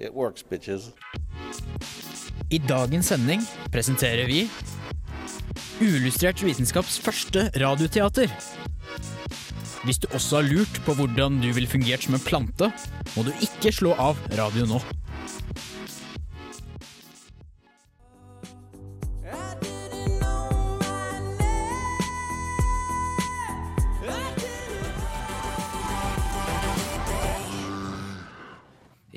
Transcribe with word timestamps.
it 0.00 0.14
works, 0.14 0.42
bitches. 0.42 0.90
I 2.50 2.58
dagens 2.58 3.12
sending 3.12 3.44
presenterer 3.70 4.26
vi 4.26 4.48
Uillustrert 5.80 6.42
vitenskaps 6.44 6.98
første 7.00 7.46
radioteater. 7.60 8.32
Hvis 9.84 10.00
du 10.02 10.10
også 10.12 10.40
har 10.40 10.48
lurt 10.48 10.80
på 10.84 10.92
hvordan 10.98 11.38
du 11.40 11.48
ville 11.56 11.70
fungert 11.70 12.04
som 12.04 12.16
en 12.18 12.24
plante, 12.24 12.68
må 13.14 13.24
du 13.24 13.30
ikke 13.40 13.72
slå 13.72 13.94
av 13.96 14.18
radio 14.36 14.66
nå. 14.68 14.80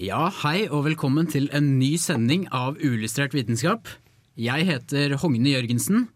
Ja, 0.04 0.26
hei 0.42 0.66
og 0.68 0.84
velkommen 0.88 1.30
til 1.32 1.46
en 1.56 1.78
ny 1.80 1.94
sending 2.02 2.46
av 2.52 2.76
Uillustrert 2.82 3.36
vitenskap. 3.36 3.88
Jeg 4.36 4.66
heter 4.68 5.14
Hogne 5.22 5.54
Jørgensen, 5.54 6.08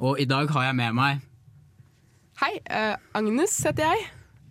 og 0.00 0.20
i 0.22 0.26
dag 0.30 0.48
har 0.54 0.68
jeg 0.70 0.76
med 0.78 0.94
meg 0.96 1.22
Hei, 2.40 2.56
eh, 2.66 2.96
Agnes 3.14 3.52
heter 3.62 3.84
jeg. 3.86 4.06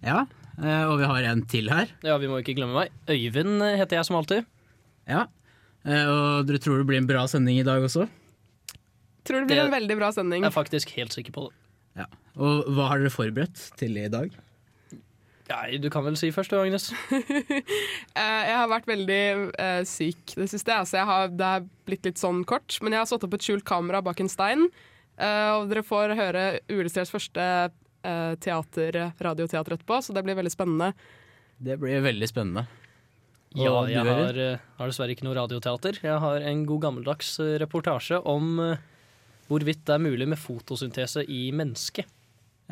Ja, 0.06 0.22
eh, 0.56 0.84
og 0.88 1.02
vi 1.02 1.08
har 1.10 1.26
en 1.34 1.42
til 1.52 1.68
her. 1.72 1.90
Ja, 2.06 2.16
vi 2.22 2.30
må 2.32 2.38
ikke 2.40 2.56
glemme 2.56 2.78
meg. 2.78 2.94
Øyvind 3.12 3.60
heter 3.76 3.98
jeg 4.00 4.08
som 4.08 4.16
alltid. 4.22 4.46
Ja, 5.10 5.26
eh, 5.84 6.06
og 6.08 6.48
dere 6.48 6.62
tror 6.64 6.80
det 6.80 6.88
blir 6.88 7.02
en 7.02 7.10
bra 7.10 7.26
sending 7.28 7.60
i 7.60 7.66
dag 7.68 7.84
også? 7.84 8.08
Tror 9.28 9.42
det 9.42 9.48
blir 9.50 9.60
Det- 9.64 9.66
en 9.66 9.76
veldig 9.82 9.98
bra 10.00 10.12
sending. 10.12 10.44
Jeg 10.44 10.52
er 10.54 10.64
faktisk 10.64 10.90
helt 10.96 11.12
sikker 11.12 11.32
på 11.32 11.50
det. 11.50 11.56
Ja. 11.98 12.06
Og 12.38 12.66
hva 12.72 12.88
har 12.90 13.00
dere 13.00 13.10
forberedt 13.12 13.76
til 13.78 13.98
i 13.98 14.08
dag? 14.08 14.32
Nei, 15.54 15.78
du 15.78 15.90
kan 15.94 16.06
vel 16.06 16.16
si 16.18 16.32
først 16.34 16.54
du, 16.54 16.58
Agnes. 16.62 16.90
Eh, 18.14 18.42
jeg 18.46 18.54
har 18.54 18.70
vært 18.70 18.86
veldig 18.86 19.22
uh, 19.58 19.82
syk 19.90 20.36
det 20.38 20.46
siste, 20.52 20.74
Altså, 20.76 21.00
jeg 21.00 21.08
har, 21.10 21.32
det 21.34 21.48
er 21.58 21.64
blitt 21.88 22.06
litt 22.06 22.22
sånn 22.22 22.44
kort. 22.48 22.78
Men 22.82 22.94
jeg 22.94 23.02
har 23.02 23.10
satt 23.10 23.26
opp 23.26 23.34
et 23.38 23.46
skjult 23.46 23.66
kamera 23.68 24.04
bak 24.06 24.22
en 24.24 24.32
stein, 24.32 24.68
Uh, 25.14 25.60
og 25.60 25.68
dere 25.70 25.84
får 25.86 26.16
høre 26.18 26.44
Uillustrerts 26.74 27.12
første 27.14 27.44
uh, 27.70 28.32
teater, 28.42 28.96
radioteater 29.22 29.76
etterpå, 29.76 30.00
så 30.02 30.16
det 30.16 30.24
blir 30.26 30.40
veldig 30.40 30.50
spennende. 30.50 30.88
Det 31.62 31.76
blir 31.78 32.02
veldig 32.02 32.30
spennende. 32.32 32.64
Ja, 33.54 33.70
Og 33.70 33.92
jeg 33.94 34.02
har, 34.02 34.40
har 34.80 34.90
dessverre 34.90 35.14
ikke 35.14 35.28
noe 35.28 35.38
radioteater. 35.38 36.00
Jeg 36.02 36.18
har 36.24 36.48
en 36.50 36.64
god 36.66 36.82
gammeldags 36.88 37.36
reportasje 37.62 38.18
om 38.26 38.58
hvorvidt 39.52 39.86
det 39.86 40.00
er 40.00 40.02
mulig 40.02 40.32
med 40.34 40.42
fotosyntese 40.42 41.28
i 41.30 41.44
mennesket. 41.54 42.10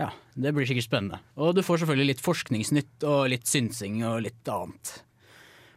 Ja, 0.02 0.10
det 0.34 0.56
blir 0.56 0.66
sikkert 0.66 0.88
spennende. 0.88 1.22
Og 1.38 1.54
du 1.54 1.62
får 1.66 1.84
selvfølgelig 1.84 2.16
litt 2.16 2.26
forskningsnytt 2.26 3.06
og 3.06 3.30
litt 3.30 3.46
synsing 3.50 4.02
og 4.08 4.24
litt 4.26 4.50
annet. 4.50 4.96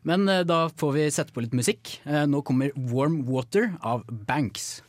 Men 0.09 0.25
eh, 0.29 0.45
da 0.49 0.69
får 0.81 0.97
vi 0.97 1.05
sette 1.13 1.35
på 1.35 1.45
litt 1.45 1.57
musikk. 1.57 1.99
Eh, 2.09 2.25
nå 2.29 2.41
kommer 2.47 2.73
Warm 2.89 3.23
Water 3.29 3.75
av 3.85 4.05
Banks. 4.09 4.81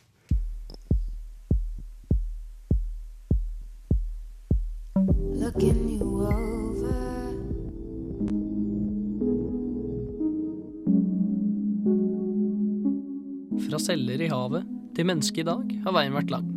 Looking 5.36 5.84
you 5.98 6.24
over. 6.24 7.36
Fra 13.66 13.80
celler 13.82 14.20
i 14.24 14.32
havet 14.32 14.68
til 14.96 15.08
mennesket 15.08 15.44
i 15.44 15.48
dag 15.52 15.80
har 15.84 15.96
veien 16.00 16.16
vært 16.16 16.32
lang. 16.32 16.55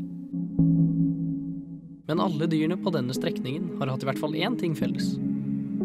Men 2.09 2.19
alle 2.19 2.47
dyrene 2.49 2.73
på 2.81 2.89
denne 2.89 3.13
strekningen 3.13 3.75
har 3.77 3.91
hatt 3.91 4.01
i 4.01 4.07
hvert 4.09 4.17
fall 4.17 4.33
én 4.33 4.55
ting 4.57 4.73
felles. 4.73 5.11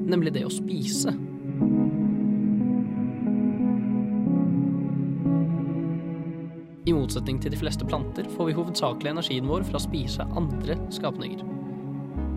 Nemlig 0.09 0.31
det 0.33 0.47
å 0.49 0.53
spise. 0.53 1.13
I 6.89 6.95
motsetning 6.97 7.43
til 7.45 7.53
de 7.53 7.61
fleste 7.61 7.85
planter 7.85 8.31
får 8.39 8.49
vi 8.49 8.57
hovedsakelig 8.57 9.13
energien 9.13 9.53
vår 9.53 9.69
fra 9.69 9.77
å 9.77 9.85
spise 9.85 10.25
andre 10.41 10.79
skapninger. 10.97 11.45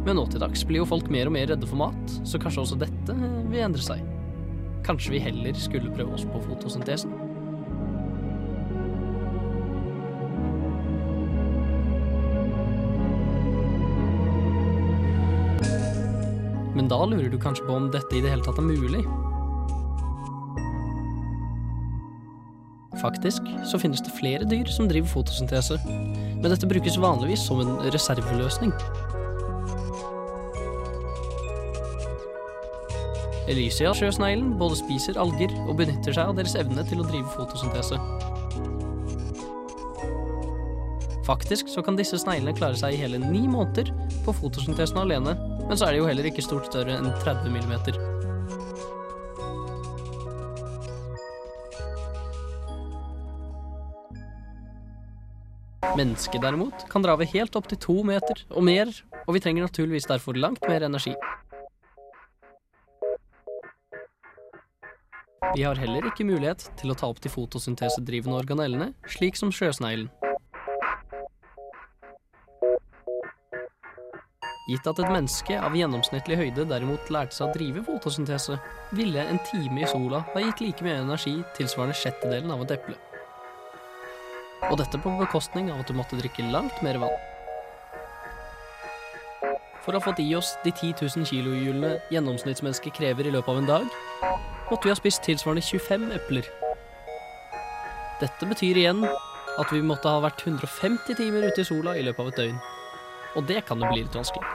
Men 0.03 0.19
nå 0.19 0.27
til 0.27 0.43
dags 0.43 0.67
blir 0.67 0.83
jo 0.83 0.91
folk 0.91 1.07
mer 1.11 1.31
og 1.31 1.37
mer 1.37 1.47
redde 1.53 1.71
for 1.71 1.79
mat, 1.79 2.19
så 2.27 2.43
kanskje 2.43 2.65
også 2.65 2.81
dette 2.83 3.15
vil 3.47 3.63
endre 3.69 3.87
seg. 3.87 4.03
Kanskje 4.87 5.15
vi 5.15 5.23
heller 5.29 5.55
skulle 5.59 5.95
prøve 5.95 6.19
oss 6.19 6.27
på 6.27 6.43
fotosyntesen? 6.43 7.15
Men 16.77 16.91
da 16.91 16.99
lurer 17.09 17.31
du 17.33 17.39
kanskje 17.41 17.65
på 17.65 17.73
om 17.73 17.89
dette 17.89 18.13
i 18.13 18.21
det 18.21 18.29
hele 18.29 18.45
tatt 18.45 18.59
er 18.61 18.67
mulig? 18.67 19.01
Faktisk 23.01 23.45
så 23.65 23.79
finnes 23.81 24.01
det 24.05 24.13
flere 24.17 24.45
dyr 24.45 24.69
som 24.73 24.89
driver 24.89 25.09
fotosyntese, 25.09 25.77
men 25.87 26.49
dette 26.49 26.69
brukes 26.69 26.97
vanligvis 27.01 27.45
som 27.49 27.61
en 27.61 27.75
reserveløsning. 27.93 28.73
Elysia, 33.47 33.93
sjøsneglen, 33.95 34.57
både 34.59 34.77
spiser 34.77 35.17
alger 35.21 35.53
og 35.65 35.77
benytter 35.79 36.13
seg 36.13 36.29
av 36.29 36.37
deres 36.37 36.57
evne 36.59 36.83
til 36.89 37.01
å 37.01 37.07
drive 37.07 37.29
fotosyntese. 37.37 37.97
Faktisk 41.27 41.71
så 41.71 41.81
kan 41.83 41.97
disse 41.99 42.19
sneglene 42.21 42.55
klare 42.55 42.77
seg 42.79 42.95
i 42.95 42.99
hele 43.01 43.19
ni 43.23 43.45
måneder 43.47 43.93
på 44.25 44.35
fotosyntesen 44.35 44.99
alene, 45.01 45.37
men 45.67 45.77
så 45.77 45.87
er 45.87 45.95
det 45.95 45.99
jo 46.01 46.07
heller 46.07 46.27
ikke 46.29 46.45
stort 46.45 46.69
større 46.69 46.95
enn 46.95 47.11
30 47.23 47.51
millimeter. 47.51 47.97
Mennesket 55.97 56.43
derimot 56.43 56.85
kan 56.91 57.03
dra 57.03 57.15
ved 57.17 57.31
helt 57.33 57.55
opp 57.57 57.67
til 57.71 57.79
to 57.81 57.95
meter 58.05 58.43
og 58.51 58.63
mer, 58.67 58.91
og 59.25 59.33
vi 59.35 59.41
trenger 59.41 59.65
naturligvis 59.65 60.07
derfor 60.07 60.37
langt 60.37 60.63
mer 60.69 60.85
energi. 60.85 61.15
Vi 65.55 65.63
har 65.65 65.79
heller 65.79 66.05
ikke 66.05 66.27
mulighet 66.27 66.67
til 66.77 66.93
å 66.93 66.97
ta 66.97 67.09
opp 67.09 67.23
de 67.23 67.31
fotosyntesedrivende 67.33 68.37
organellene, 68.37 68.91
slik 69.09 69.39
som 69.39 69.49
sjøsneglen. 69.49 70.11
Gitt 74.67 74.87
at 74.89 74.97
et 74.99 75.07
menneske 75.07 75.55
av 75.63 75.75
gjennomsnittlig 75.79 76.35
høyde 76.41 76.65
derimot 76.67 77.07
lærte 77.13 77.37
seg 77.37 77.45
å 77.45 77.53
drive 77.55 77.85
fotosyntese, 77.87 78.57
ville 78.99 79.23
en 79.23 79.39
time 79.47 79.85
i 79.85 79.87
sola 79.87 80.25
ha 80.33 80.41
gitt 80.43 80.59
like 80.59 80.83
mye 80.83 80.97
energi 81.05 81.37
tilsvarende 81.55 81.95
sjettedelen 81.95 82.51
av 82.51 82.65
et 82.65 82.73
eple. 82.75 82.97
Og 84.67 84.75
dette 84.81 84.99
på 84.99 85.13
bekostning 85.21 85.71
av 85.71 85.79
at 85.85 85.87
du 85.87 85.95
måtte 85.95 86.19
drikke 86.19 86.49
langt 86.51 86.83
mer 86.83 86.99
vann. 86.99 87.15
For 89.85 89.95
å 89.95 90.01
ha 90.01 90.03
fått 90.03 90.19
i 90.19 90.27
oss 90.35 90.57
de 90.65 90.75
10 90.75 90.99
000 90.99 91.29
kilohjulene 91.31 91.93
gjennomsnittsmennesket 92.11 92.99
krever 92.99 93.29
i 93.29 93.35
løpet 93.37 93.53
av 93.53 93.61
en 93.61 93.71
dag, 93.71 93.99
måtte 94.67 94.83
vi 94.83 94.91
ha 94.91 94.99
spist 94.99 95.23
tilsvarende 95.23 95.63
25 95.63 96.09
epler. 96.17 96.49
Dette 98.19 98.51
betyr 98.51 98.83
igjen 98.83 99.05
at 99.07 99.71
vi 99.71 99.79
måtte 99.79 100.11
ha 100.11 100.19
vært 100.27 100.43
150 100.43 101.15
timer 101.21 101.47
ute 101.47 101.63
i 101.63 101.71
sola 101.71 101.95
i 101.95 102.03
løpet 102.03 102.25
av 102.25 102.33
et 102.33 102.43
døgn. 102.43 102.59
Og 103.37 103.45
det 103.45 103.61
kan 103.67 103.77
jo 103.77 103.89
bli 103.91 104.01
litt 104.01 104.17
vanskelig. 104.17 104.47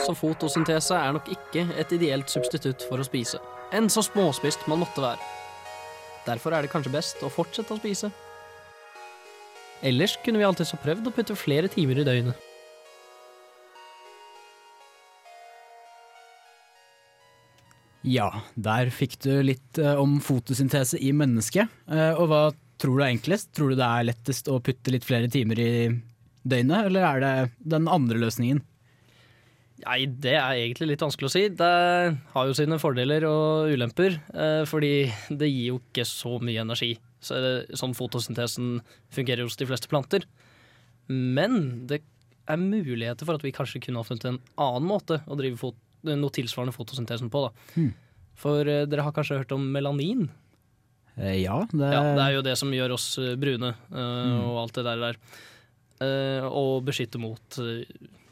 Så 0.00 0.14
fotosyntese 0.16 0.96
er 0.96 1.12
nok 1.12 1.28
ikke 1.34 1.66
et 1.78 1.92
ideelt 1.92 2.30
substitutt 2.32 2.86
for 2.88 3.02
å 3.02 3.06
spise. 3.06 3.40
Enn 3.74 3.90
så 3.92 4.02
småspist 4.06 4.64
man 4.70 4.80
måtte 4.82 5.02
være. 5.02 5.20
Derfor 6.26 6.54
er 6.54 6.64
det 6.64 6.70
kanskje 6.72 6.94
best 6.94 7.24
å 7.26 7.32
fortsette 7.32 7.74
å 7.74 7.80
spise. 7.80 8.12
Ellers 9.82 10.16
kunne 10.24 10.40
vi 10.40 10.46
alltids 10.46 10.72
ha 10.74 10.80
prøvd 10.80 11.08
å 11.08 11.12
putte 11.16 11.36
flere 11.38 11.68
timer 11.72 12.00
i 12.00 12.06
døgnet. 12.06 12.46
Ja, 18.06 18.30
der 18.56 18.88
fikk 18.92 19.18
du 19.20 19.32
litt 19.44 19.78
eh, 19.80 19.98
om 20.00 20.18
fotosyntese 20.24 20.96
i 21.04 21.12
mennesket. 21.12 21.68
Eh, 21.90 22.14
og 22.16 22.30
hva 22.30 22.42
tror 22.80 22.96
du 22.96 23.04
er 23.04 23.12
enklest? 23.12 23.52
Tror 23.56 23.72
du 23.72 23.78
det 23.78 23.86
er 23.86 24.08
lettest 24.08 24.48
å 24.50 24.60
putte 24.64 24.92
litt 24.94 25.06
flere 25.06 25.30
timer 25.32 25.60
i 25.60 25.70
døgnet, 26.40 26.88
eller 26.88 27.06
er 27.06 27.24
det 27.24 27.34
den 27.76 27.88
andre 27.90 28.20
løsningen? 28.22 28.62
Nei, 29.80 30.00
det 30.04 30.34
er 30.36 30.58
egentlig 30.58 30.90
litt 30.90 31.04
vanskelig 31.04 31.30
å 31.30 31.32
si. 31.32 31.42
Det 31.56 31.70
har 32.34 32.48
jo 32.48 32.56
sine 32.56 32.76
fordeler 32.80 33.24
og 33.28 33.70
ulemper, 33.72 34.18
eh, 34.34 34.62
fordi 34.68 35.08
det 35.30 35.48
gir 35.48 35.70
jo 35.70 35.78
ikke 35.80 36.04
så 36.08 36.36
mye 36.42 36.64
energi. 36.64 36.92
Så 37.24 37.38
det, 37.40 37.78
sånn 37.80 37.96
fotosyntesen 37.96 38.80
fungerer 39.12 39.46
hos 39.46 39.56
de 39.60 39.68
fleste 39.68 39.88
planter. 39.88 40.26
Men 41.08 41.86
det 41.88 42.02
er 42.50 42.60
muligheter 42.60 43.24
for 43.24 43.38
at 43.38 43.46
vi 43.46 43.54
kanskje 43.56 43.80
kunne 43.86 44.02
ha 44.02 44.06
funnet 44.06 44.28
en 44.28 44.42
annen 44.60 44.88
måte 44.88 45.20
å 45.26 45.38
drive 45.38 45.72
noe 46.04 46.34
tilsvarende 46.34 46.76
fotosyntesen 46.76 47.32
på. 47.32 47.46
Da. 47.46 47.72
Hmm. 47.76 47.90
For 48.40 48.68
eh, 48.68 48.86
dere 48.88 49.06
har 49.06 49.16
kanskje 49.16 49.40
hørt 49.42 49.56
om 49.56 49.64
melanin? 49.72 50.28
Eh, 51.16 51.40
ja, 51.42 51.58
det, 51.72 51.92
Ja, 51.92 52.02
det 52.16 52.24
er 52.24 52.36
jo 52.36 52.46
det 52.46 52.56
som 52.60 52.72
gjør 52.74 52.96
oss 52.96 53.12
eh, 53.20 53.36
brune 53.40 53.74
mm. 53.90 54.40
og 54.46 54.62
alt 54.64 54.78
det 54.78 54.86
der. 54.86 55.04
der. 55.08 55.20
Eh, 56.00 56.46
og 56.46 56.86
beskytte 56.86 57.20
mot 57.20 57.60
eh, 57.60 57.84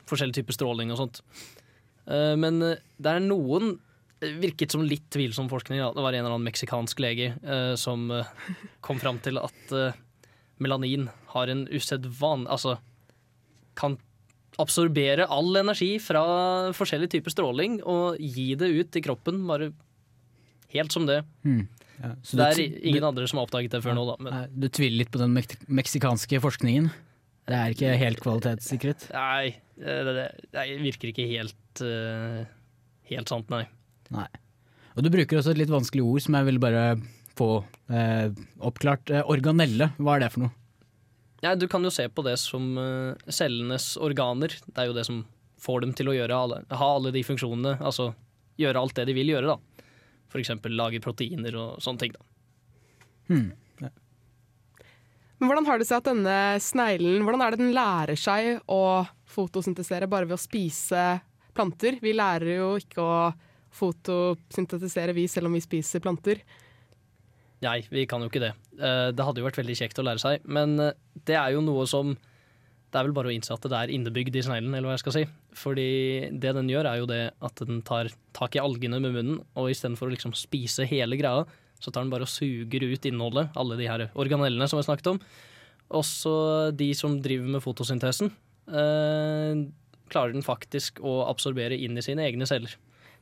forskjellige 0.08 0.40
typer 0.40 0.56
stråling 0.56 0.94
og 0.94 1.02
sånt. 1.02 1.22
Eh, 2.08 2.34
men 2.40 2.62
eh, 2.64 2.80
det 2.96 3.14
er 3.14 3.24
noen 3.24 3.76
virket 4.18 4.74
som 4.74 4.82
litt 4.82 5.06
tvilsom 5.14 5.50
forskning. 5.50 5.80
Da. 5.82 5.92
Det 5.94 6.04
var 6.04 6.16
en 6.16 6.24
eller 6.24 6.36
annen 6.36 6.48
meksikansk 6.48 7.00
lege 7.04 7.32
eh, 7.38 7.74
som 7.78 8.08
eh, 8.10 8.30
kom 8.84 9.00
fram 9.02 9.20
til 9.22 9.38
at 9.40 9.74
eh, 9.74 9.98
melanin 10.62 11.08
har 11.34 11.52
en 11.52 11.66
usedvan... 11.70 12.48
Altså 12.50 12.78
kan 13.78 13.94
absorbere 14.58 15.28
all 15.30 15.54
energi 15.60 15.92
fra 16.02 16.22
forskjellige 16.74 17.12
typer 17.12 17.30
stråling 17.30 17.76
og 17.86 18.16
gi 18.18 18.48
det 18.58 18.72
ut 18.74 18.96
i 18.98 19.02
kroppen, 19.04 19.44
bare 19.46 19.68
helt 20.74 20.90
som 20.90 21.06
det. 21.06 21.20
Hmm. 21.46 21.68
Ja, 21.98 22.12
så 22.22 22.38
det 22.38 22.46
er 22.46 22.58
du, 22.58 22.78
ingen 22.86 23.06
andre 23.08 23.26
som 23.26 23.40
har 23.40 23.48
oppdaget 23.48 23.74
det 23.74 23.82
før 23.82 23.96
nå, 23.98 24.04
da. 24.06 24.16
Men 24.22 24.52
du 24.54 24.68
tviler 24.70 25.00
litt 25.02 25.12
på 25.14 25.20
den 25.20 25.34
mek 25.34 25.54
meksikanske 25.66 26.40
forskningen? 26.44 26.90
Det 27.48 27.56
er 27.56 27.74
ikke 27.74 27.94
helt 27.98 28.20
kvalitetssikret? 28.22 29.08
Nei, 29.14 29.56
det, 29.80 29.96
det, 30.04 30.26
det 30.54 30.66
virker 30.82 31.12
ikke 31.12 31.26
helt 31.30 31.82
uh, 31.82 32.44
Helt 33.08 33.30
sant, 33.32 33.48
nei. 33.48 33.62
Nei. 34.12 34.26
Og 34.98 35.04
du 35.06 35.08
bruker 35.14 35.38
også 35.38 35.54
et 35.54 35.62
litt 35.62 35.72
vanskelig 35.72 36.04
ord 36.04 36.20
som 36.20 36.36
jeg 36.36 36.44
vil 36.50 36.60
bare 36.60 36.82
få 37.38 37.62
uh, 37.64 38.26
oppklart. 38.68 39.08
Uh, 39.08 39.22
organelle, 39.32 39.88
hva 39.96 40.18
er 40.18 40.26
det 40.26 40.30
for 40.34 40.44
noe? 40.44 40.52
Ja, 41.40 41.54
du 41.56 41.64
kan 41.70 41.86
jo 41.86 41.92
se 41.94 42.04
på 42.10 42.24
det 42.26 42.34
som 42.42 42.74
cellenes 43.30 43.92
organer. 44.02 44.52
Det 44.66 44.82
er 44.82 44.90
jo 44.90 44.96
det 44.96 45.06
som 45.06 45.22
får 45.62 45.84
dem 45.84 45.92
til 45.96 46.10
å 46.10 46.16
gjøre 46.16 46.40
ha 46.80 46.88
alle 46.90 47.12
de 47.14 47.22
funksjonene. 47.24 47.76
Altså 47.78 48.10
gjøre 48.58 48.82
alt 48.82 48.96
det 48.98 49.06
de 49.08 49.14
vil 49.16 49.32
gjøre, 49.32 49.54
da. 49.54 49.67
For 50.28 50.40
eksempel 50.42 50.74
lage 50.76 51.00
proteiner 51.04 51.54
og 51.56 51.80
sånne 51.84 52.02
ting. 52.04 52.12
da. 52.16 52.24
Hmm. 53.28 53.48
Men 55.38 55.46
hvordan 55.52 55.66
har 55.68 55.78
det 55.78 55.86
seg 55.86 56.00
at 56.00 56.08
denne 56.08 56.36
sneglen 56.58 57.22
Hvordan 57.22 57.42
er 57.44 57.54
det 57.54 57.60
den 57.60 57.74
lærer 57.76 58.18
seg 58.18 58.56
å 58.66 59.06
fotosyntesere 59.30 60.08
bare 60.10 60.26
ved 60.26 60.34
å 60.34 60.40
spise 60.42 61.02
planter? 61.54 62.00
Vi 62.02 62.10
lærer 62.16 62.56
jo 62.56 62.72
ikke 62.80 63.04
å 63.04 63.18
fotosyntetisere, 63.78 65.14
vi, 65.14 65.28
selv 65.30 65.46
om 65.50 65.54
vi 65.54 65.62
spiser 65.62 66.02
planter. 66.02 66.40
Nei, 67.62 67.82
vi 67.90 68.06
kan 68.10 68.22
jo 68.24 68.30
ikke 68.30 68.42
det. 68.42 68.52
Eh, 68.78 69.10
Det 69.14 69.24
hadde 69.26 69.42
jo 69.42 69.46
vært 69.46 69.60
veldig 69.60 69.76
kjekt 69.78 70.00
å 70.00 70.06
lære 70.06 70.22
seg, 70.22 70.42
men 70.48 70.78
eh, 70.82 70.96
det 71.28 71.36
er 71.38 71.52
jo 71.54 71.62
noe 71.62 71.86
som 71.90 72.16
Det 72.88 72.96
er 72.96 73.04
vel 73.04 73.16
bare 73.16 73.28
å 73.28 73.34
innse 73.34 73.52
at 73.52 73.64
det 73.68 73.76
er 73.76 73.90
innebygd 73.92 74.36
i 74.38 74.42
sneglen, 74.46 74.72
eller 74.72 74.88
hva 74.88 74.94
jeg 74.96 75.02
skal 75.02 75.16
si. 75.18 75.24
Fordi 75.60 75.88
det 76.40 76.54
den 76.56 76.70
gjør, 76.72 76.88
er 76.88 77.00
jo 77.02 77.08
det 77.10 77.22
at 77.44 77.64
den 77.68 77.82
tar 77.84 78.08
tak 78.36 78.56
i 78.56 78.62
algene 78.62 79.00
med 79.04 79.12
munnen, 79.12 79.42
og 79.60 79.68
istedenfor 79.72 80.08
å 80.08 80.14
liksom 80.14 80.32
spise 80.38 80.86
hele 80.88 81.18
greia, 81.20 81.44
så 81.78 81.92
tar 81.92 82.06
den 82.06 82.12
bare 82.12 82.24
og 82.26 82.32
suger 82.32 82.86
ut 82.88 83.08
innholdet, 83.08 83.52
alle 83.60 83.76
de 83.78 83.88
her 83.90 84.06
organellene 84.18 84.66
som 84.70 84.80
vi 84.80 84.86
snakket 84.88 85.12
om. 85.12 85.20
Også 86.00 86.32
de 86.76 86.88
som 86.96 87.18
driver 87.24 87.52
med 87.52 87.64
fotosyntesen, 87.64 88.32
eh, 88.72 89.60
klarer 90.08 90.32
den 90.32 90.44
faktisk 90.44 91.02
å 91.04 91.20
absorbere 91.28 91.76
inn 91.76 91.96
i 91.96 92.04
sine 92.04 92.24
egne 92.24 92.48
celler. 92.48 92.72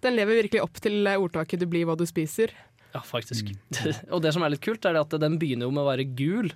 Den 0.05 0.15
lever 0.15 0.43
virkelig 0.43 0.63
opp 0.63 0.79
til 0.81 1.07
ordtaket 1.11 1.61
'du 1.61 1.67
blir 1.67 1.87
hva 1.87 1.97
du 1.99 2.07
spiser'. 2.07 2.55
Ja, 2.95 3.01
faktisk. 3.01 3.51
og 4.15 4.23
det 4.23 4.33
som 4.33 4.43
er 4.43 4.55
litt 4.55 4.65
kult, 4.65 4.85
er 4.85 4.97
at 4.97 5.11
den 5.11 5.39
begynner 5.39 5.67
jo 5.67 5.75
med 5.75 5.85
å 5.85 5.91
være 5.91 6.07
gul 6.17 6.53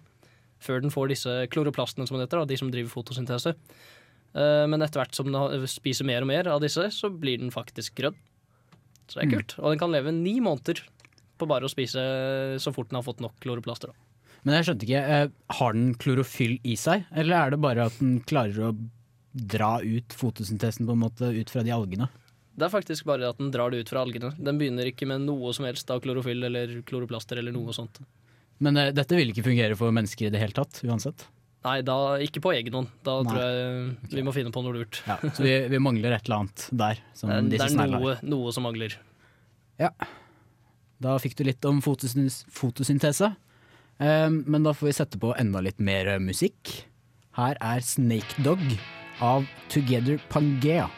før 0.60 0.82
den 0.84 0.92
får 0.92 1.08
disse 1.12 1.34
kloroplastene, 1.52 2.06
som 2.08 2.18
det 2.18 2.28
heter, 2.28 2.46
de 2.46 2.56
som 2.60 2.70
driver 2.72 2.92
fotosyntese. 2.92 3.54
Eh, 4.34 4.66
Men 4.70 4.82
etter 4.82 5.00
hvert 5.02 5.14
som 5.16 5.30
den 5.32 5.66
spiser 5.66 6.04
mer 6.06 6.22
og 6.22 6.28
mer 6.30 6.46
av 6.52 6.60
disse, 6.62 6.84
så 6.94 7.10
blir 7.10 7.38
den 7.40 7.50
faktisk 7.50 7.94
grønn. 7.98 8.14
Så 9.08 9.18
det 9.18 9.24
er 9.24 9.26
Mm. 9.26 9.38
kult. 9.40 9.58
Og 9.58 9.70
den 9.72 9.78
kan 9.80 9.90
leve 9.90 10.12
ni 10.14 10.38
måneder 10.40 10.82
på 11.38 11.48
bare 11.48 11.64
å 11.66 11.70
spise 11.72 11.98
så 12.60 12.72
fort 12.72 12.90
den 12.90 12.96
har 12.96 13.02
fått 13.02 13.20
nok 13.20 13.34
kloroplaster. 13.40 13.90
Men 14.44 14.54
jeg 14.62 14.64
skjønte 14.76 14.86
ikke, 14.86 15.02
eh, 15.08 15.28
har 15.50 15.72
den 15.72 15.94
klorofyll 15.94 16.60
i 16.64 16.74
seg, 16.76 17.04
eller 17.12 17.46
er 17.46 17.50
det 17.50 17.60
bare 17.60 17.86
at 17.86 17.98
den 17.98 18.20
klarer 18.20 18.70
å 18.72 18.76
dra 19.34 19.78
ut 19.80 20.08
fotosyntesen 20.08 20.86
på 20.86 20.92
en 20.92 21.00
måte 21.00 21.28
ut 21.34 21.50
fra 21.50 21.62
de 21.62 21.70
algene? 21.70 22.08
Det 22.56 22.66
er 22.66 22.80
faktisk 22.80 23.04
bare 23.04 23.28
at 23.28 23.38
den 23.38 23.50
drar 23.50 23.70
det 23.70 23.80
ut 23.80 23.88
fra 23.88 24.04
algene. 24.04 24.34
Den 24.42 24.58
begynner 24.58 24.84
ikke 24.86 25.06
med 25.06 25.22
noe 25.22 25.52
som 25.54 25.64
helst 25.64 25.90
av 25.90 26.00
klorofyll 26.02 26.44
eller 26.44 26.82
kloroplaster 26.82 27.38
eller 27.38 27.52
noe 27.52 27.72
sånt. 27.72 27.98
Men 28.64 28.76
uh, 28.76 28.88
dette 28.94 29.16
vil 29.18 29.32
ikke 29.32 29.44
fungere 29.46 29.76
for 29.78 29.94
mennesker 29.96 30.28
i 30.28 30.32
det 30.34 30.40
hele 30.42 30.56
tatt, 30.56 30.82
uansett. 30.86 31.26
Nei, 31.64 31.80
da, 31.84 31.96
ikke 32.24 32.40
på 32.40 32.54
egen 32.56 32.72
hånd. 32.78 32.88
Da 33.04 33.18
Nei. 33.20 33.34
tror 33.34 33.42
jeg 33.44 34.16
vi 34.16 34.24
må 34.24 34.32
finne 34.32 34.52
på 34.54 34.62
noe 34.64 34.78
lurt. 34.78 35.02
Ja, 35.08 35.18
så 35.28 35.44
vi, 35.44 35.52
vi 35.68 35.80
mangler 35.82 36.14
et 36.16 36.24
eller 36.24 36.46
annet 36.46 36.66
der. 36.72 37.02
Det 37.20 37.50
disse 37.52 37.68
er 37.76 37.92
noe, 37.92 38.14
noe 38.24 38.54
som 38.56 38.64
mangler. 38.64 38.96
Ja. 39.80 39.90
Da 41.00 41.18
fikk 41.20 41.36
du 41.36 41.44
litt 41.48 41.64
om 41.68 41.82
fotosyn- 41.84 42.32
fotosyntese. 42.52 43.34
Um, 44.00 44.40
men 44.48 44.64
da 44.64 44.72
får 44.76 44.88
vi 44.88 44.96
sette 44.96 45.20
på 45.20 45.34
enda 45.36 45.60
litt 45.64 45.80
mer 45.84 46.14
musikk. 46.24 46.72
Her 47.36 47.60
er 47.60 47.84
Snake 47.84 48.40
Dog 48.44 48.60
av 49.20 49.44
Together 49.72 50.16
Pangea. 50.32 50.88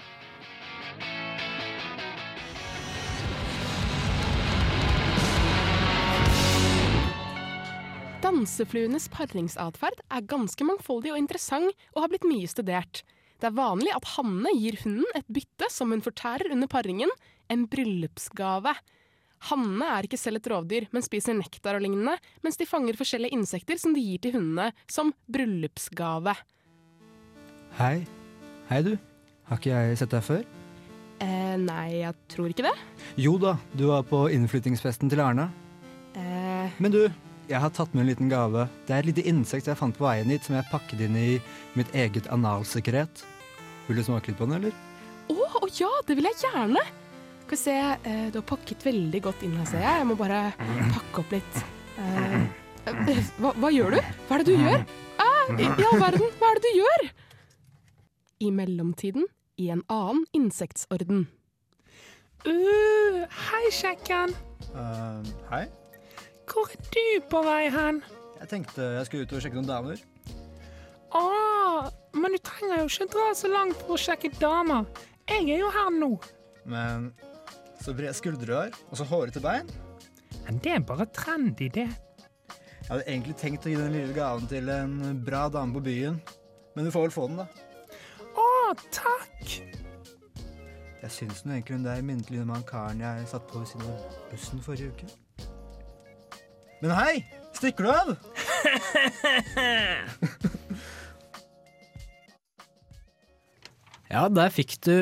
Dansefluenes 8.33 9.11
paringsatferd 9.13 9.99
er 10.09 10.23
ganske 10.25 10.65
mangfoldig 10.65 11.11
og 11.13 11.19
interessant 11.21 11.69
og 11.93 11.99
har 12.01 12.09
blitt 12.09 12.25
mye 12.25 12.49
studert. 12.49 13.03
Det 13.37 13.51
er 13.51 13.57
vanlig 13.59 13.91
at 13.93 14.07
hannene 14.15 14.55
gir 14.57 14.79
hunden 14.81 15.19
et 15.19 15.27
bytte 15.29 15.67
som 15.69 15.91
hun 15.93 16.01
fortærer 16.01 16.49
under 16.55 16.71
paringen, 16.71 17.11
en 17.53 17.67
bryllupsgave. 17.69 18.73
Hannene 19.51 19.89
er 19.99 20.09
ikke 20.09 20.17
selv 20.21 20.41
et 20.41 20.49
rovdyr, 20.49 20.87
men 20.95 21.05
spiser 21.05 21.37
nektar 21.37 21.77
og 21.77 21.85
lignende, 21.85 22.15
mens 22.41 22.57
de 22.57 22.65
fanger 22.71 22.97
forskjellige 22.97 23.37
insekter 23.37 23.81
som 23.83 23.93
de 23.93 24.01
gir 24.07 24.23
til 24.25 24.39
hundene 24.39 24.71
som 24.89 25.11
bryllupsgave. 25.29 26.33
Hei. 27.83 28.07
Hei, 28.71 28.79
du. 28.87 28.95
Har 29.51 29.61
ikke 29.61 29.75
jeg 29.75 29.99
sett 30.01 30.15
deg 30.15 30.25
før? 30.25 30.47
Eh, 31.21 31.59
nei, 31.61 31.99
jeg 31.99 32.17
tror 32.33 32.49
ikke 32.55 32.65
det. 32.71 32.73
Jo 33.21 33.37
da, 33.43 33.59
du 33.77 33.91
var 33.91 34.09
på 34.09 34.25
innflyttingsfesten 34.33 35.13
til 35.13 35.21
Erna. 35.21 35.51
Eh, 36.17 36.81
Men 36.81 36.97
du, 36.97 37.03
jeg 37.53 37.61
har 37.61 37.73
tatt 37.75 37.93
med 37.93 38.05
en 38.05 38.09
liten 38.09 38.31
gave. 38.33 38.65
Det 38.87 38.95
er 38.95 39.03
et 39.03 39.11
lite 39.11 39.27
insekt 39.29 39.69
jeg 39.69 39.79
fant 39.79 39.97
på 39.97 40.07
veien 40.07 40.31
hit, 40.33 40.47
som 40.47 40.57
jeg 40.57 40.69
pakket 40.71 41.05
inn 41.05 41.19
i 41.19 41.29
mitt 41.77 41.93
eget 41.97 42.29
analsekret. 42.33 43.25
Vil 43.89 43.99
du 43.99 44.05
smake 44.07 44.33
litt 44.33 44.39
på 44.41 44.49
den, 44.49 44.57
eller? 44.61 44.77
Å, 45.33 45.37
å 45.61 45.69
ja, 45.77 45.91
det 46.09 46.17
vil 46.19 46.29
jeg 46.31 46.41
gjerne! 46.47 46.85
Skal 47.43 47.53
vi 47.53 47.61
se, 47.61 47.75
eh, 48.09 48.25
du 48.33 48.39
har 48.41 48.47
pakket 48.49 48.87
veldig 48.87 49.21
godt 49.27 49.43
inn 49.45 49.59
her, 49.61 49.67
ser 49.69 49.83
jeg. 49.85 49.99
Jeg 50.01 50.09
må 50.09 50.17
bare 50.17 50.41
pakke 50.95 51.21
opp 51.21 51.35
litt. 51.37 51.61
Eh, 52.01 52.39
eh, 52.89 53.21
hva, 53.43 53.53
hva 53.61 53.73
gjør 53.75 53.99
du? 53.99 54.01
Hva 54.29 54.39
er 54.39 54.45
det 54.45 54.49
du 54.49 54.57
gjør? 54.57 54.87
Eh, 55.27 55.53
I 55.59 55.69
i 55.69 55.87
all 55.91 56.01
verden, 56.01 56.33
hva 56.41 56.49
er 56.49 56.61
det 56.61 56.65
du 56.65 56.81
gjør? 56.81 57.07
I 58.47 58.51
mellomtiden, 58.57 59.29
i 59.61 59.69
en 59.75 59.85
annen 59.93 60.25
insektsorden. 60.39 61.27
Uh, 62.43 63.23
hei, 63.29 63.67
kjekken. 63.71 64.33
Uh, 64.73 65.21
hei. 65.53 65.67
Hvor 66.53 66.69
er 66.69 66.83
du 66.93 67.27
på 67.33 67.41
vei 67.47 67.71
hen? 67.73 68.03
Jeg 68.43 68.51
tenkte 68.51 68.85
jeg 68.99 69.09
skulle 69.09 69.25
ut 69.25 69.33
og 69.33 69.45
sjekke 69.45 69.57
noen 69.57 69.71
damer. 69.71 70.03
Å, 71.17 71.23
men 72.17 72.35
du 72.35 72.39
trenger 72.45 72.83
jo 72.83 72.89
ikke 72.91 73.09
dra 73.15 73.31
så 73.37 73.49
langt 73.53 73.79
for 73.81 73.97
å 73.97 74.01
sjekke 74.01 74.33
damer. 74.37 74.85
Jeg 75.31 75.47
er 75.55 75.63
jo 75.63 75.71
her 75.73 75.91
nå. 75.95 76.11
Men 76.69 77.11
så 77.83 77.95
brede 77.97 78.15
skuldre 78.19 78.47
du 78.49 78.55
har, 78.55 78.77
og 78.91 79.01
så 79.01 79.07
hårete 79.09 79.43
bein. 79.43 79.71
Men 80.45 80.61
det 80.63 80.75
er 80.77 80.85
bare 80.87 81.09
trendy, 81.15 81.71
det. 81.73 81.89
Jeg 82.83 82.89
hadde 82.91 83.07
egentlig 83.07 83.37
tenkt 83.41 83.67
å 83.67 83.73
gi 83.73 83.79
den 83.79 83.95
lille 83.95 84.17
gaven 84.17 84.49
til 84.51 84.69
en 84.75 85.23
bra 85.25 85.47
dame 85.53 85.79
på 85.79 85.85
byen, 85.87 86.19
men 86.75 86.87
du 86.87 86.93
får 86.93 87.09
vel 87.09 87.15
få 87.15 87.29
den, 87.31 87.43
da. 87.43 87.47
Å, 88.37 88.47
takk. 88.93 89.57
Jeg 91.03 91.11
syns 91.11 91.43
nå 91.47 91.57
egentlig 91.57 91.79
hun 91.79 91.87
der 91.87 92.05
minnet 92.07 92.31
litt 92.31 92.45
om 92.45 92.53
han 92.55 92.67
karen 92.67 93.03
jeg 93.03 93.29
satt 93.31 93.47
på 93.51 93.63
ved 93.63 93.71
siden 93.73 93.89
av 93.91 94.19
bussen 94.31 94.63
forrige 94.63 94.93
uke. 94.95 95.22
Men 96.83 96.91
hei! 96.99 97.25
Stikker 97.53 97.85
du 97.85 97.91
av? 97.93 98.17
Ja, 104.13 104.27
der 104.33 104.53
fikk 104.53 104.77
du 104.85 104.95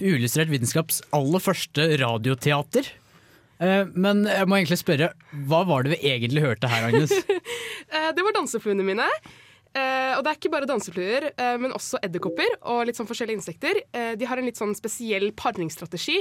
Uillustrert 0.00 0.48
vitenskaps 0.48 1.02
aller 1.12 1.42
første 1.44 1.84
radioteater. 2.00 2.86
Eh, 3.60 3.90
Men 3.92 4.22
jeg 4.28 4.48
må 4.48 4.56
egentlig 4.56 4.78
spørre, 4.80 5.10
hva 5.50 5.60
var 5.68 5.84
det 5.84 5.92
vi 5.98 6.08
egentlig 6.14 6.44
hørte 6.46 6.70
her, 6.72 6.90
Agnes? 6.90 7.12
Eh, 7.94 8.08
det 8.16 8.24
var 8.26 8.32
dansefluene 8.34 8.82
mine. 8.82 9.04
eh, 9.76 10.14
og 10.16 10.24
det 10.24 10.30
er 10.32 10.38
ikke 10.38 10.50
bare 10.50 10.66
dansefluer, 10.66 11.26
eh, 11.36 11.52
men 11.62 11.70
også 11.76 12.00
edderkopper 12.02 12.56
og 12.72 12.80
litt 12.88 12.96
sånn 12.98 13.06
forskjellige 13.06 13.38
insekter. 13.38 13.78
Eh, 13.94 14.14
de 14.18 14.26
har 14.26 14.40
en 14.40 14.48
litt 14.48 14.58
sånn 14.58 14.72
spesiell 14.74 15.28
paringsstrategi 15.38 16.16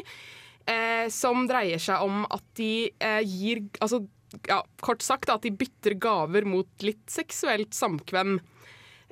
eh, 0.67 1.07
som 1.10 1.48
dreier 1.50 1.81
seg 1.81 2.03
om 2.05 2.27
at 2.27 2.43
de 2.60 2.91
gir 3.25 3.63
Altså 3.81 4.03
ja, 4.49 4.61
kort 4.83 5.03
sagt 5.05 5.31
at 5.33 5.45
de 5.45 5.53
bytter 5.55 5.97
gaver 6.01 6.47
mot 6.47 6.85
litt 6.85 7.05
seksuelt 7.11 7.75
samkvem. 7.77 8.37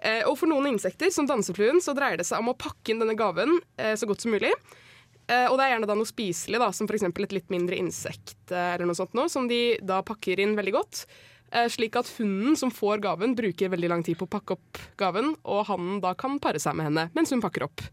Eh, 0.02 0.24
og 0.26 0.38
for 0.40 0.50
noen 0.50 0.72
insekter, 0.74 1.12
som 1.14 1.28
dansefluen, 1.30 1.82
så 1.84 1.94
dreier 1.98 2.18
det 2.22 2.28
seg 2.30 2.42
om 2.42 2.54
å 2.54 2.58
pakke 2.58 2.94
inn 2.94 3.02
denne 3.04 3.18
gaven 3.18 3.60
eh, 3.78 3.94
så 4.00 4.10
godt 4.10 4.26
som 4.26 4.34
mulig. 4.34 4.54
Eh, 5.30 5.48
og 5.48 5.58
det 5.60 5.66
er 5.66 5.76
gjerne 5.76 5.90
da 5.90 5.98
noe 5.98 6.10
spiselig, 6.10 6.60
da, 6.62 6.72
som 6.76 6.90
f.eks. 6.90 7.06
et 7.08 7.36
litt 7.38 7.52
mindre 7.54 7.78
insekt, 7.78 8.40
eh, 8.50 8.74
eller 8.74 8.90
noe 8.90 8.98
sånt 8.98 9.14
noe, 9.18 9.30
som 9.32 9.48
de 9.50 9.78
da 9.86 10.02
pakker 10.06 10.42
inn 10.42 10.58
veldig 10.58 10.76
godt. 10.76 11.06
Eh, 11.52 11.68
slik 11.72 11.98
at 12.00 12.10
hunden 12.18 12.58
som 12.60 12.74
får 12.74 13.04
gaven, 13.04 13.36
bruker 13.38 13.72
veldig 13.72 13.92
lang 13.92 14.04
tid 14.08 14.18
på 14.20 14.28
å 14.28 14.32
pakke 14.32 14.58
opp 14.58 14.82
gaven, 15.00 15.36
og 15.44 15.66
hannen 15.70 16.02
da 16.04 16.16
kan 16.18 16.40
pare 16.42 16.62
seg 16.64 16.78
med 16.80 16.90
henne 16.90 17.10
mens 17.18 17.34
hun 17.34 17.44
pakker 17.44 17.68
opp. 17.68 17.84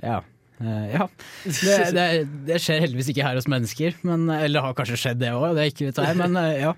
Ja. 0.00 0.22
Eh, 0.60 0.90
ja. 0.92 1.06
Det, 1.44 1.76
det, 1.96 2.08
det 2.48 2.58
skjer 2.62 2.82
heldigvis 2.84 3.12
ikke 3.12 3.24
her 3.26 3.38
hos 3.38 3.48
mennesker, 3.50 3.96
men, 4.06 4.28
eller 4.34 4.66
har 4.66 4.76
kanskje 4.78 4.98
skjedd 5.00 5.22
det 5.22 5.32
òg, 5.36 5.54
det 5.56 5.64
er 5.64 5.72
ikke 5.72 5.88
vet 5.88 6.02
jeg, 6.04 6.18
men 6.20 6.36
eh, 6.40 6.58
ja. 6.66 6.74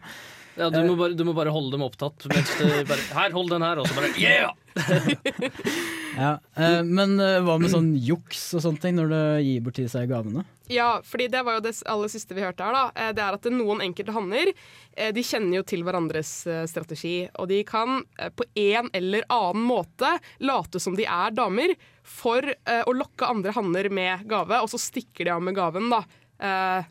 Ja, 0.52 0.68
du, 0.68 0.82
må 0.84 0.98
bare, 1.00 1.16
du 1.16 1.24
må 1.24 1.32
bare 1.32 1.52
holde 1.54 1.72
dem 1.72 1.84
opptatt. 1.86 2.26
Bare, 2.28 2.98
her, 3.16 3.32
hold 3.32 3.48
den 3.54 3.64
her, 3.64 3.80
og 3.80 3.88
så 3.88 3.96
bare 3.96 4.12
yeah! 4.20 4.52
ja. 6.16 6.32
Eh, 6.56 6.80
men 6.84 7.14
eh, 7.20 7.38
hva 7.44 7.58
med 7.60 7.72
sånn 7.72 7.92
juks 7.96 8.42
og 8.56 8.62
sånne 8.64 8.82
ting 8.82 8.96
når 8.98 9.12
du 9.12 9.20
gir 9.46 9.62
bort 9.64 9.76
til 9.78 9.88
seg 9.90 10.10
gavene? 10.10 10.44
Ja, 10.72 11.00
fordi 11.04 11.26
det 11.32 11.42
var 11.44 11.58
jo 11.58 11.64
det 11.64 11.74
aller 11.90 12.10
siste 12.12 12.36
vi 12.36 12.44
hørte 12.44 12.64
her. 12.64 12.76
da. 12.76 12.84
Eh, 12.96 13.12
Det 13.16 13.24
er 13.24 13.38
at 13.38 13.48
noen 13.52 13.82
enkelte 13.84 14.14
hanner 14.16 14.52
de 14.92 15.22
kjenner 15.24 15.56
jo 15.56 15.62
til 15.64 15.82
hverandres 15.86 16.30
strategi. 16.68 17.26
Og 17.40 17.48
de 17.48 17.62
kan 17.64 18.02
på 18.36 18.44
en 18.60 18.90
eller 18.92 19.24
annen 19.32 19.64
måte 19.64 20.10
late 20.44 20.80
som 20.84 20.92
de 20.98 21.06
er 21.08 21.32
damer 21.32 21.72
for 22.04 22.44
å 22.44 22.92
lokke 22.92 23.24
andre 23.24 23.54
hanner 23.56 23.88
med 23.88 24.26
gave, 24.28 24.58
og 24.60 24.68
så 24.68 24.76
stikker 24.76 25.24
de 25.24 25.32
av 25.32 25.40
med 25.40 25.56
gaven 25.56 25.88
da, 25.88 26.02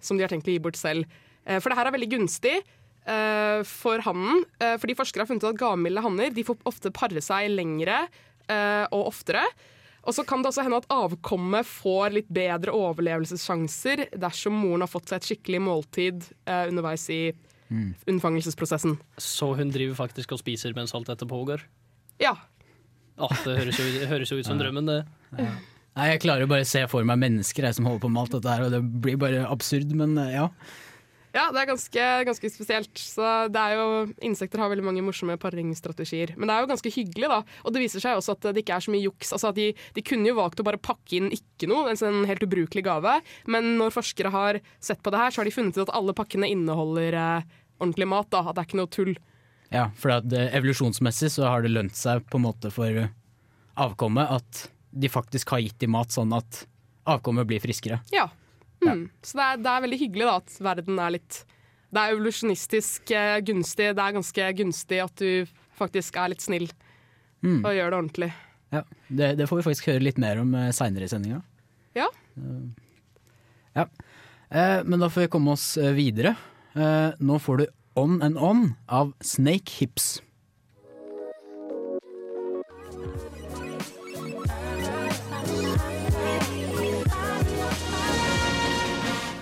som 0.01 0.17
de 0.17 0.25
har 0.25 0.33
tenkt 0.33 0.49
å 0.49 0.55
gi 0.55 0.63
bort 0.65 0.79
selv. 0.79 1.05
For 1.45 1.69
det 1.69 1.77
her 1.77 1.91
er 1.91 1.93
veldig 1.93 2.09
gunstig 2.15 2.55
for 3.69 4.01
hannen, 4.07 4.43
fordi 4.81 4.97
forskere 4.97 5.27
har 5.27 5.29
funnet 5.29 5.45
ut 5.45 5.51
at 5.53 5.61
gavmilde 5.61 6.01
hanner 6.09 6.33
de 6.33 6.47
får 6.49 6.57
ofte 6.73 6.89
pare 6.97 7.21
seg 7.21 7.53
lengre 7.53 8.07
og 8.91 9.11
oftere. 9.11 9.43
Og 10.01 10.15
så 10.17 10.23
kan 10.25 10.41
det 10.41 10.49
også 10.49 10.63
hende 10.65 10.79
at 10.81 10.89
avkommet 10.89 11.67
får 11.69 12.15
litt 12.15 12.29
bedre 12.33 12.73
overlevelsessjanser 12.73 14.07
dersom 14.17 14.55
moren 14.57 14.81
har 14.85 14.89
fått 14.89 15.11
seg 15.11 15.21
et 15.21 15.29
skikkelig 15.29 15.61
måltid 15.61 16.25
eh, 16.49 16.63
underveis 16.71 17.05
i 17.13 17.21
unnfangelsesprosessen. 18.09 18.97
Så 19.21 19.53
hun 19.55 19.69
driver 19.71 19.95
faktisk 19.95 20.33
og 20.35 20.41
spiser 20.41 20.73
mens 20.75 20.91
alt 20.97 21.07
dette 21.07 21.27
pågår? 21.29 21.63
Ja. 22.21 22.33
Oh, 23.21 23.31
det 23.45 23.59
høres 23.59 23.79
jo, 23.79 23.85
høres 24.09 24.31
jo 24.33 24.39
ut 24.41 24.47
som 24.47 24.59
drømmen, 24.61 24.89
det. 24.89 25.03
Nei, 25.37 26.07
Jeg 26.13 26.23
klarer 26.25 26.45
jo 26.45 26.51
bare 26.51 26.65
å 26.65 26.71
se 26.71 26.81
for 26.91 27.05
meg 27.07 27.19
mennesker 27.21 27.67
jeg, 27.67 27.77
som 27.77 27.87
holder 27.87 28.03
på 28.03 28.11
med 28.11 28.23
alt 28.23 28.35
dette 28.39 28.55
her, 28.55 28.65
og 28.67 28.73
det 28.73 28.81
blir 29.05 29.19
bare 29.21 29.45
absurd, 29.47 29.93
men 29.97 30.17
eh, 30.19 30.33
ja. 30.39 30.49
Ja, 31.31 31.45
det 31.53 31.61
er 31.61 31.69
ganske, 31.69 32.05
ganske 32.27 32.49
spesielt. 32.51 32.91
Så 32.99 33.23
det 33.51 33.61
er 33.61 33.77
jo, 33.79 33.85
Insekter 34.27 34.59
har 34.59 34.71
veldig 34.71 34.83
mange 34.83 35.03
morsomme 35.05 35.37
paringsstrategier. 35.39 36.33
Men 36.35 36.49
det 36.49 36.55
er 36.55 36.65
jo 36.65 36.71
ganske 36.73 36.91
hyggelig, 36.91 37.29
da. 37.31 37.37
Og 37.63 37.71
det 37.71 37.83
viser 37.85 38.03
seg 38.03 38.19
også 38.19 38.35
at 38.35 38.49
det 38.51 38.65
ikke 38.65 38.75
er 38.75 38.83
så 38.83 38.91
mye 38.91 39.05
juks. 39.05 39.31
Altså 39.31 39.51
at 39.53 39.59
de, 39.59 39.69
de 39.95 40.03
kunne 40.03 40.27
jo 40.27 40.35
valgt 40.41 40.59
å 40.59 40.67
bare 40.67 40.81
pakke 40.81 41.21
inn 41.21 41.29
ikke 41.31 41.69
noe, 41.71 41.87
en 41.91 41.99
sånn 41.99 42.25
helt 42.27 42.43
ubrukelig 42.43 42.83
gave. 42.87 43.15
Men 43.47 43.77
når 43.79 43.95
forskere 43.95 44.33
har 44.33 44.59
sett 44.83 44.99
på 45.03 45.13
det 45.13 45.21
her, 45.23 45.31
så 45.31 45.41
har 45.41 45.47
de 45.47 45.55
funnet 45.55 45.79
ut 45.79 45.85
at 45.85 45.95
alle 45.95 46.15
pakkene 46.17 46.51
inneholder 46.51 47.15
eh, 47.21 47.47
ordentlig 47.79 48.09
mat. 48.11 48.27
da, 48.33 48.43
At 48.43 48.57
det 48.57 48.65
er 48.65 48.69
ikke 48.71 48.81
noe 48.81 48.91
tull. 48.91 49.15
Ja, 49.71 49.87
for 49.95 50.17
at 50.17 50.27
eh, 50.35 50.51
evolusjonsmessig 50.59 51.31
så 51.37 51.47
har 51.47 51.63
det 51.63 51.71
lønt 51.71 51.95
seg 51.95 52.27
på 52.27 52.41
en 52.41 52.47
måte 52.49 52.73
for 52.75 52.91
eh, 53.05 53.13
avkommet 53.79 54.35
at 54.35 54.65
de 54.91 55.07
faktisk 55.07 55.55
har 55.55 55.63
gitt 55.63 55.79
dem 55.79 55.95
mat 55.95 56.11
sånn 56.11 56.35
at 56.35 56.65
avkommet 57.07 57.47
blir 57.47 57.63
friskere. 57.63 58.01
Ja. 58.11 58.27
Mm. 58.81 59.01
Så 59.21 59.37
det 59.37 59.43
er, 59.45 59.57
det 59.61 59.69
er 59.71 59.81
veldig 59.85 59.99
hyggelig 60.01 60.25
da, 60.25 60.35
at 60.41 60.55
verden 60.65 60.99
er 60.99 61.11
litt 61.17 61.35
Det 61.93 61.99
er 62.01 62.13
evolusjonistisk 62.15 63.11
eh, 63.11 63.39
gunstig. 63.45 63.89
Det 63.97 64.01
er 64.05 64.15
ganske 64.15 64.47
gunstig 64.57 65.01
at 65.03 65.15
du 65.21 65.45
faktisk 65.77 66.15
er 66.17 66.31
litt 66.33 66.41
snill 66.41 66.69
Mm. 67.41 67.63
og 67.65 67.71
gjør 67.73 67.87
det 67.89 67.97
ordentlig. 67.97 68.27
Ja, 68.71 68.83
det, 69.09 69.27
det 69.39 69.47
får 69.49 69.57
vi 69.57 69.63
faktisk 69.65 69.87
høre 69.89 70.03
litt 70.05 70.19
mer 70.21 70.37
om 70.43 70.51
eh, 70.53 70.67
seinere 70.77 71.07
i 71.07 71.09
sendinga. 71.09 71.39
Ja. 71.97 72.05
Ja. 73.75 73.85
Eh, 74.51 74.83
men 74.85 74.99
da 75.01 75.09
får 75.09 75.25
vi 75.25 75.31
komme 75.33 75.55
oss 75.55 75.71
eh, 75.81 75.89
videre. 75.97 76.35
Eh, 76.77 77.15
nå 77.19 77.39
får 77.41 77.57
du 77.57 77.65
On 77.97 78.21
and 78.21 78.37
On 78.37 78.61
av 78.87 79.13
Snake 79.25 79.73
Hips. 79.79 80.21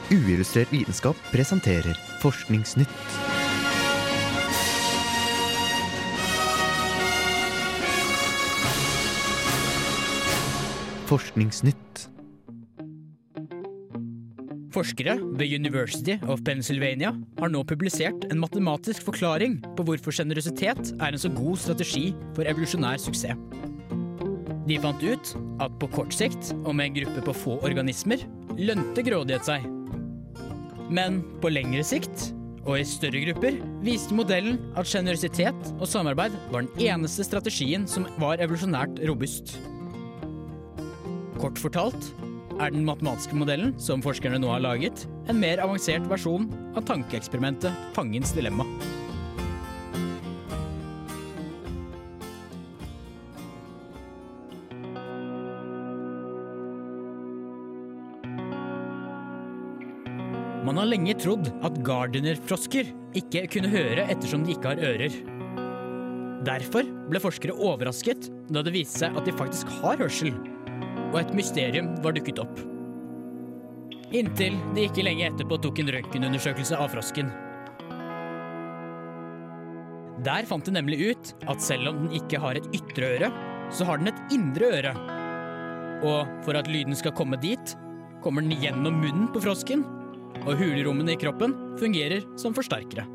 Uillustrert 0.10 0.72
vitenskap 0.74 1.18
presenterer 1.30 1.98
Forskningsnytt. 2.18 2.90
Forskningsnytt. 11.06 12.10
Forskere 14.74 15.20
ved 15.38 15.54
University 15.54 16.18
of 16.26 16.42
Pennsylvania 16.42 17.14
har 17.38 17.54
nå 17.54 17.62
publisert 17.70 18.26
en 18.32 18.42
matematisk 18.42 19.06
forklaring 19.06 19.62
på 19.78 19.86
hvorfor 19.86 20.18
sjenerøsitet 20.18 20.96
er 20.98 21.14
en 21.14 21.22
så 21.22 21.30
god 21.38 21.62
strategi 21.62 22.08
for 22.34 22.50
evolusjonær 22.50 22.98
suksess. 22.98 23.38
De 24.66 24.82
fant 24.82 25.06
ut 25.06 25.36
at 25.62 25.82
på 25.82 25.94
kort 25.94 26.18
sikt, 26.18 26.56
og 26.66 26.74
med 26.74 26.90
en 26.90 27.04
gruppe 27.04 27.30
på 27.30 27.42
få 27.46 27.60
organismer, 27.62 28.26
lønte 28.58 29.06
grådighet 29.06 29.46
seg. 29.46 29.76
Men 30.90 31.22
på 31.42 31.52
lengre 31.54 31.84
sikt, 31.86 32.32
og 32.66 32.80
i 32.80 32.86
større 32.88 33.22
grupper, 33.24 33.58
viste 33.86 34.16
modellen 34.18 34.60
at 34.78 34.90
sjenerøsitet 34.90 35.72
og 35.78 35.88
samarbeid 35.90 36.36
var 36.54 36.66
den 36.66 36.90
eneste 36.90 37.26
strategien 37.26 37.88
som 37.90 38.08
var 38.22 38.42
evolusjonært 38.44 39.02
robust. 39.10 39.56
Kort 41.40 41.62
fortalt 41.62 42.12
er 42.60 42.74
den 42.76 42.84
matematiske 42.88 43.38
modellen 43.40 43.76
som 43.80 44.04
forskerne 44.04 44.42
nå 44.42 44.52
har 44.52 44.66
laget, 44.66 45.06
en 45.32 45.40
mer 45.40 45.62
avansert 45.64 46.10
versjon 46.12 46.50
av 46.76 46.84
tankeeksperimentet 46.90 47.96
Fangens 47.96 48.34
dilemma. 48.36 48.68
Man 60.80 60.86
har 60.88 60.94
lenge 60.94 61.14
trodd 61.20 61.48
at 61.68 61.78
gardinerfrosker 61.84 62.88
ikke 63.20 63.42
kunne 63.52 63.68
høre 63.68 64.06
ettersom 64.14 64.46
de 64.48 64.54
ikke 64.54 64.70
har 64.72 64.84
ører. 64.88 65.18
Derfor 66.48 66.88
ble 67.12 67.20
forskere 67.20 67.52
overrasket 67.52 68.30
da 68.48 68.64
det 68.64 68.72
viste 68.78 69.02
seg 69.02 69.18
at 69.20 69.28
de 69.28 69.34
faktisk 69.36 69.74
har 69.82 70.00
hørsel, 70.00 70.32
og 71.10 71.18
et 71.20 71.36
mysterium 71.36 71.90
var 72.00 72.16
dukket 72.16 72.40
opp. 72.46 72.64
Inntil 74.16 74.56
de 74.78 74.88
ikke 74.88 75.04
lenge 75.04 75.28
etterpå 75.28 75.60
tok 75.60 75.84
en 75.84 75.92
røntgenundersøkelse 75.98 76.80
av 76.80 76.96
frosken. 76.96 77.36
Der 80.32 80.48
fant 80.48 80.64
de 80.64 80.78
nemlig 80.80 81.04
ut 81.12 81.36
at 81.44 81.60
selv 81.60 81.92
om 81.92 82.04
den 82.06 82.18
ikke 82.24 82.40
har 82.40 82.56
et 82.56 82.72
ytre 82.72 83.14
øre, 83.18 83.34
så 83.68 83.84
har 83.84 84.00
den 84.00 84.14
et 84.16 84.36
indre 84.40 84.72
øre. 84.80 84.98
Og 86.08 86.44
for 86.48 86.56
at 86.56 86.72
lyden 86.72 86.96
skal 86.96 87.20
komme 87.20 87.44
dit, 87.44 87.80
kommer 88.24 88.48
den 88.48 88.56
gjennom 88.64 89.04
munnen 89.04 89.28
på 89.36 89.44
frosken, 89.44 89.84
og 90.46 90.58
hulrommene 90.60 91.16
i 91.16 91.20
kroppen 91.20 91.56
fungerer 91.80 92.26
som 92.40 92.56
forsterkere. 92.56 93.08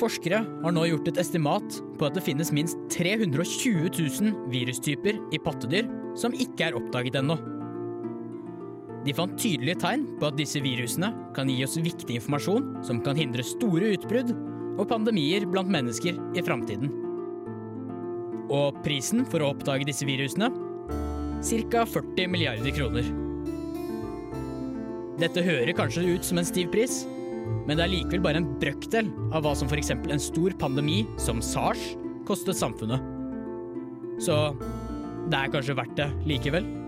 Forskere 0.00 0.40
har 0.62 0.72
nå 0.72 0.86
gjort 0.88 1.10
et 1.10 1.18
estimat 1.20 1.80
på 2.00 2.06
at 2.08 2.14
det 2.16 2.24
finnes 2.24 2.52
minst 2.56 2.78
320 2.94 3.90
000 3.92 4.52
virustyper 4.52 5.18
i 5.34 5.40
pattedyr 5.44 5.90
som 6.18 6.32
ikke 6.32 6.70
er 6.70 6.78
oppdaget 6.78 7.18
ennå. 7.20 7.36
De 9.04 9.12
fant 9.16 9.36
tydelige 9.40 9.80
tegn 9.80 10.06
på 10.20 10.28
at 10.28 10.38
disse 10.40 10.60
virusene 10.64 11.12
kan 11.36 11.48
gi 11.52 11.58
oss 11.64 11.78
viktig 11.80 12.16
informasjon 12.18 12.72
som 12.84 13.00
kan 13.04 13.16
hindre 13.16 13.44
store 13.44 13.92
utbrudd 13.96 14.32
og 14.80 14.88
pandemier 14.88 15.44
blant 15.48 15.70
mennesker 15.70 16.16
i 16.36 16.44
framtiden. 16.44 16.90
Og 18.50 18.80
prisen 18.84 19.26
for 19.28 19.44
å 19.44 19.52
oppdage 19.52 19.86
disse 19.86 20.08
virusene? 20.08 20.50
Ca. 21.40 21.84
40 21.86 22.32
milliarder 22.32 22.74
kroner. 22.74 23.06
Dette 25.20 25.44
hører 25.44 25.76
kanskje 25.76 26.16
ut 26.16 26.24
som 26.24 26.40
en 26.40 26.48
stiv 26.48 26.70
pris, 26.72 27.02
men 27.68 27.76
det 27.76 27.84
er 27.84 27.92
likevel 27.92 28.24
bare 28.24 28.40
en 28.40 28.50
brøkdel 28.60 29.10
av 29.36 29.44
hva 29.44 29.54
som 29.56 29.68
f.eks. 29.68 29.92
en 29.92 30.22
stor 30.22 30.56
pandemi 30.60 31.02
som 31.20 31.42
SARS 31.44 31.92
kostet 32.28 32.56
samfunnet. 32.56 33.04
Så 34.20 34.36
det 35.30 35.38
er 35.38 35.52
kanskje 35.52 35.76
verdt 35.76 35.96
det 36.00 36.08
likevel. 36.28 36.79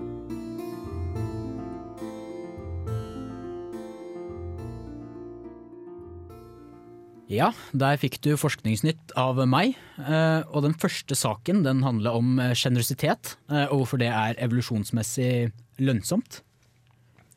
Ja, 7.32 7.48
der 7.72 7.96
fikk 7.96 8.18
du 8.20 8.34
forskningsnytt 8.36 9.14
av 9.16 9.40
meg. 9.48 9.76
eh, 10.04 10.42
Og 10.52 10.66
den 10.66 10.74
første 10.76 11.16
saken 11.16 11.62
den 11.64 11.82
handler 11.82 12.18
om 12.18 12.38
eh, 12.38 12.52
sjenerøsitet, 12.52 13.36
eh, 13.48 13.66
og 13.72 13.82
hvorfor 13.82 14.00
det 14.02 14.10
er 14.12 14.36
evolusjonsmessig 14.36 15.50
lønnsomt. 15.80 16.42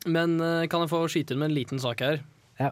Men 0.05 0.37
kan 0.69 0.83
jeg 0.83 0.91
få 0.91 0.99
skyte 1.09 1.33
inn 1.33 1.39
med 1.41 1.49
en 1.49 1.55
liten 1.55 1.79
sak 1.81 2.03
her? 2.03 2.19
Ja. 2.59 2.71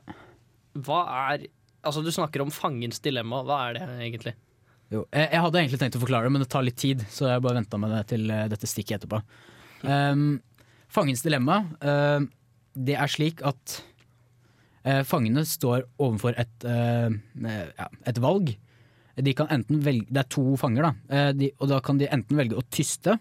Hva 0.75 1.31
er 1.31 1.47
Altså, 1.83 1.99
du 1.99 2.13
snakker 2.15 2.39
om 2.39 2.47
fangens 2.47 3.01
dilemma. 3.03 3.41
Hva 3.43 3.57
er 3.67 3.73
det 3.75 3.85
egentlig? 4.05 4.31
Jo, 4.87 5.01
jeg, 5.11 5.39
hadde 5.43 5.59
egentlig 5.59 5.79
tenkt 5.81 5.97
å 5.97 5.99
forklare 5.99 6.29
det, 6.29 6.31
men 6.31 6.43
det 6.45 6.47
tar 6.53 6.63
litt 6.63 6.77
tid, 6.79 7.01
så 7.11 7.27
jeg 7.27 7.43
bare 7.43 7.57
venta 7.57 7.75
med 7.75 7.91
det 7.91 8.03
til 8.13 8.31
dette 8.53 8.69
stikket 8.71 9.01
etterpå. 9.01 9.19
Um, 9.83 10.39
fangens 10.87 11.25
dilemma, 11.25 11.57
uh, 11.83 12.23
det 12.71 12.95
er 12.95 13.11
slik 13.11 13.43
at 13.43 13.81
fangene 15.07 15.45
står 15.47 15.85
overfor 16.03 16.35
et, 16.39 16.65
eh, 16.67 17.09
eh, 17.45 17.65
ja, 17.77 17.87
et 18.09 18.19
valg. 18.19 18.53
De 19.15 19.33
kan 19.37 19.51
enten 19.53 19.79
velge, 19.85 20.09
det 20.09 20.23
er 20.23 20.31
to 20.33 20.55
fanger, 20.59 20.89
da, 20.89 20.93
eh, 21.15 21.31
de, 21.37 21.51
og 21.61 21.69
da 21.71 21.79
kan 21.85 21.99
de 22.01 22.09
enten 22.11 22.39
velge 22.39 22.57
å 22.57 22.65
tyste 22.73 23.17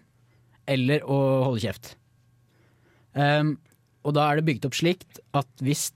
eller 0.66 1.04
å 1.04 1.18
holde 1.48 1.62
kjeft. 1.62 1.94
Um, 3.12 3.58
og 4.06 4.14
da 4.16 4.24
er 4.30 4.38
det 4.38 4.46
bygd 4.46 4.66
opp 4.66 4.76
slikt 4.78 5.20
at 5.36 5.50
hvis, 5.62 5.90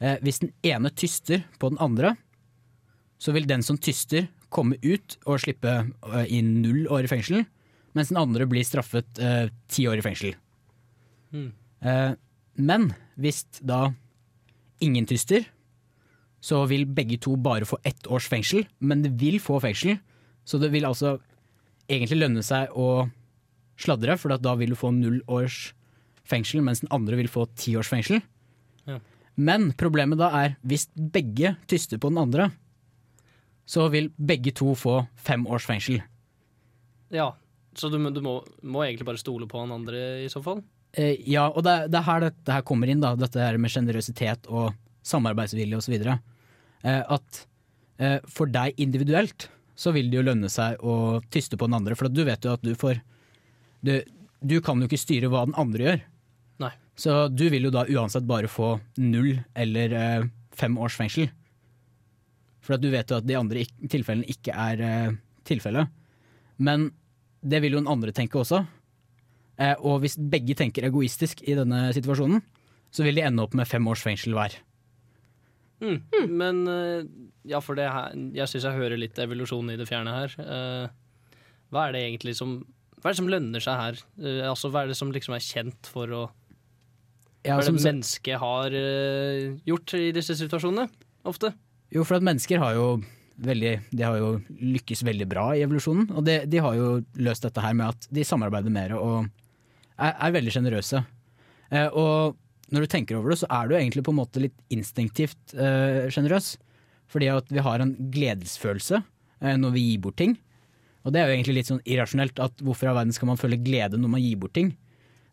eh, 0.00 0.16
hvis 0.24 0.40
den 0.42 0.54
ene 0.66 0.90
tyster 0.90 1.44
på 1.60 1.70
den 1.70 1.82
andre, 1.82 2.14
så 3.18 3.34
vil 3.36 3.46
den 3.48 3.62
som 3.62 3.78
tyster 3.78 4.28
komme 4.50 4.78
ut 4.82 5.18
og 5.26 5.42
slippe 5.44 5.74
eh, 5.76 6.26
i 6.32 6.40
null 6.42 6.86
år 6.92 7.06
i 7.06 7.12
fengsel, 7.12 7.44
mens 7.96 8.10
den 8.12 8.20
andre 8.20 8.48
blir 8.48 8.66
straffet 8.66 9.20
eh, 9.22 9.52
ti 9.68 9.86
år 9.88 10.00
i 10.00 10.06
fengsel. 10.06 10.34
Mm. 11.36 11.50
Eh, 11.84 12.12
men 12.56 12.90
hvis 13.20 13.44
da 13.60 13.90
ingen 14.84 15.06
tyster, 15.08 15.46
så 16.40 16.62
vil 16.70 16.86
begge 16.86 17.18
to 17.22 17.34
bare 17.40 17.66
få 17.66 17.78
ett 17.86 18.06
års 18.12 18.28
fengsel, 18.30 18.66
men 18.78 19.02
det 19.02 19.14
vil 19.20 19.40
få 19.42 19.58
fengsel, 19.62 19.98
så 20.46 20.60
det 20.62 20.70
vil 20.74 20.86
altså 20.86 21.16
egentlig 21.90 22.20
lønne 22.20 22.44
seg 22.46 22.74
å 22.76 23.08
sladre, 23.80 24.16
for 24.20 24.36
da 24.36 24.54
vil 24.58 24.72
du 24.74 24.78
få 24.78 24.92
null 24.94 25.20
års 25.26 25.72
fengsel, 26.26 26.62
mens 26.64 26.82
den 26.82 26.92
andre 26.94 27.18
vil 27.18 27.30
få 27.30 27.46
ti 27.58 27.76
års 27.78 27.90
fengsel. 27.90 28.22
Ja. 28.86 29.00
Men 29.36 29.70
problemet 29.76 30.20
da 30.20 30.30
er 30.38 30.56
hvis 30.66 30.88
begge 30.94 31.56
tyster 31.68 32.00
på 32.00 32.10
den 32.12 32.22
andre, 32.22 32.50
så 33.66 33.88
vil 33.92 34.12
begge 34.16 34.54
to 34.54 34.76
få 34.78 35.00
fem 35.18 35.44
års 35.50 35.66
fengsel. 35.66 36.00
Ja, 37.12 37.32
så 37.76 37.90
du, 37.92 37.98
du 38.10 38.22
må, 38.24 38.38
må 38.62 38.84
egentlig 38.84 39.08
bare 39.08 39.20
stole 39.20 39.48
på 39.50 39.60
han 39.60 39.74
andre 39.74 40.22
i 40.24 40.30
så 40.32 40.42
fall? 40.42 40.62
Eh, 40.96 41.20
ja, 41.28 41.46
og 41.50 41.64
det, 41.66 41.76
det 41.92 42.00
er 42.00 42.08
her 42.08 42.24
dette 42.28 42.56
her 42.56 42.64
kommer 42.66 42.90
inn, 42.90 43.02
da, 43.04 43.12
dette 43.18 43.40
her 43.42 43.58
med 43.60 43.72
sjenerøsitet 43.72 44.48
og 44.48 44.72
samarbeidsvilje 45.06 45.80
osv. 45.80 45.96
Eh, 46.06 47.02
at 47.02 47.42
eh, 48.00 48.18
for 48.30 48.50
deg 48.50 48.80
individuelt 48.82 49.50
så 49.76 49.92
vil 49.92 50.08
det 50.10 50.20
jo 50.20 50.26
lønne 50.30 50.48
seg 50.52 50.80
å 50.80 51.20
tyste 51.32 51.58
på 51.60 51.68
den 51.68 51.76
andre, 51.78 51.96
for 51.98 52.08
at 52.08 52.16
du 52.16 52.24
vet 52.24 52.44
jo 52.44 52.54
at 52.56 52.64
du 52.64 52.72
får 52.78 53.02
du, 53.84 53.98
du 54.40 54.56
kan 54.64 54.80
jo 54.80 54.88
ikke 54.88 55.00
styre 55.00 55.30
hva 55.30 55.44
den 55.46 55.56
andre 55.60 55.88
gjør. 55.88 56.04
Nei. 56.64 56.72
Så 56.96 57.26
du 57.28 57.44
vil 57.52 57.68
jo 57.68 57.74
da 57.74 57.84
uansett 57.84 58.24
bare 58.28 58.48
få 58.50 58.76
null 59.02 59.34
eller 59.54 59.96
eh, 60.00 60.28
fem 60.56 60.78
års 60.80 60.96
fengsel. 60.96 61.28
For 62.64 62.76
at 62.76 62.82
du 62.82 62.88
vet 62.90 63.12
jo 63.12 63.20
at 63.20 63.28
de 63.28 63.36
andre 63.38 63.66
tilfellene 63.84 64.28
ikke 64.32 64.54
er 64.56 64.82
eh, 64.82 65.18
tilfellet. 65.46 65.92
Men 66.56 66.88
det 67.46 67.60
vil 67.62 67.76
jo 67.76 67.82
den 67.84 67.92
andre 67.92 68.14
tenke 68.16 68.40
også. 68.40 68.64
Eh, 69.56 69.74
og 69.80 70.02
hvis 70.04 70.18
begge 70.20 70.56
tenker 70.58 70.86
egoistisk 70.88 71.42
i 71.46 71.56
denne 71.56 71.88
situasjonen, 71.96 72.42
så 72.92 73.04
vil 73.06 73.18
de 73.18 73.24
ende 73.26 73.44
opp 73.44 73.56
med 73.56 73.68
fem 73.68 73.86
års 73.88 74.04
fengsel 74.04 74.36
hver. 74.36 74.56
Mm. 75.80 75.98
Men 76.32 76.62
eh, 76.72 77.08
ja, 77.44 77.60
for 77.60 77.76
det 77.76 77.84
her 77.92 78.14
Jeg 78.32 78.48
syns 78.48 78.64
jeg 78.64 78.78
hører 78.78 78.96
litt 78.96 79.18
evolusjon 79.20 79.74
i 79.74 79.76
det 79.76 79.84
fjerne 79.88 80.14
her. 80.14 80.36
Eh, 80.40 80.86
hva 81.72 81.86
er 81.86 81.96
det 81.96 82.02
egentlig 82.06 82.36
som 82.38 82.58
Hva 82.96 83.10
er 83.10 83.12
det 83.12 83.20
som 83.20 83.30
lønner 83.30 83.62
seg 83.62 83.80
her? 83.80 84.00
Eh, 84.22 84.42
altså, 84.48 84.70
Hva 84.72 84.84
er 84.84 84.92
det 84.92 84.98
som 84.98 85.12
liksom 85.12 85.36
er 85.36 85.44
kjent 85.44 85.90
for 85.92 86.08
å 86.16 86.22
Ja, 87.44 87.58
Hva 87.58 87.60
er 87.60 87.68
det 87.68 87.84
mennesket 87.84 88.40
har 88.42 88.78
eh, 88.80 89.52
gjort 89.68 89.96
i 90.00 90.08
disse 90.16 90.38
situasjonene? 90.40 90.88
Ofte. 91.26 91.52
Jo, 91.92 92.06
for 92.06 92.18
at 92.18 92.26
mennesker 92.26 92.62
har 92.62 92.76
jo 92.78 92.88
veldig 93.36 93.74
De 93.92 94.04
har 94.06 94.16
jo 94.16 94.36
lykkes 94.48 95.04
veldig 95.04 95.28
bra 95.28 95.50
i 95.52 95.64
evolusjonen. 95.66 96.08
Og 96.16 96.24
de, 96.24 96.40
de 96.48 96.62
har 96.62 96.78
jo 96.78 97.02
løst 97.20 97.44
dette 97.44 97.62
her 97.62 97.76
med 97.76 97.92
at 97.92 98.08
de 98.08 98.24
samarbeider 98.24 98.72
mer 98.72 98.96
og 98.96 99.28
er, 99.96 100.12
er 100.12 100.34
veldig 100.36 100.54
sjenerøse. 100.54 101.02
Eh, 101.70 101.88
og 101.88 102.36
når 102.72 102.84
du 102.84 102.90
tenker 102.90 103.18
over 103.18 103.32
det, 103.32 103.40
så 103.42 103.50
er 103.52 103.68
du 103.68 103.76
egentlig 103.76 104.04
på 104.06 104.14
en 104.14 104.20
måte 104.20 104.42
litt 104.42 104.56
instinktivt 104.74 105.54
eh. 105.54 106.08
Fordi 107.06 107.28
at 107.30 107.52
vi 107.54 107.62
har 107.62 107.82
en 107.82 107.94
gledesfølelse 108.10 108.98
eh, 108.98 109.54
når 109.56 109.76
vi 109.76 109.84
gir 109.90 110.02
bort 110.02 110.18
ting. 110.18 110.34
Og 111.06 111.14
det 111.14 111.20
er 111.20 111.28
jo 111.28 111.36
egentlig 111.36 111.60
litt 111.60 111.70
sånn 111.70 111.84
irrasjonelt. 111.86 112.40
at 112.42 112.64
Hvorfor 112.66 112.90
i 112.90 112.96
verden 112.96 113.14
skal 113.14 113.30
man 113.30 113.38
føle 113.38 113.60
glede 113.62 114.00
når 114.00 114.10
man 114.16 114.24
gir 114.24 114.40
bort 114.42 114.56
ting? 114.58 114.72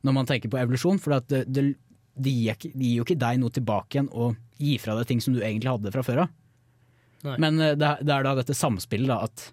Når 0.06 0.13
man 0.13 0.30
tenker 0.30 0.52
på 0.54 0.60
evolusjon. 0.62 1.02
For 1.02 1.17
det, 1.17 1.47
det, 1.49 1.65
det, 2.13 2.30
gir, 2.30 2.60
det 2.62 2.78
gir 2.78 2.99
jo 2.99 3.08
ikke 3.08 3.17
deg 3.26 3.41
noe 3.41 3.56
tilbake 3.56 3.97
igjen 3.97 4.12
å 4.13 4.36
gi 4.62 4.78
fra 4.78 4.99
deg 4.99 5.10
ting 5.10 5.23
som 5.23 5.34
du 5.34 5.41
egentlig 5.41 5.73
hadde 5.73 5.93
fra 5.95 6.06
før 6.06 6.26
av. 6.28 6.38
Men 7.39 7.58
eh, 7.58 7.76
det, 7.80 7.95
det 8.06 8.13
er 8.13 8.28
da 8.28 8.38
dette 8.38 8.58
samspillet 8.58 9.10
da, 9.10 9.23
at 9.26 9.49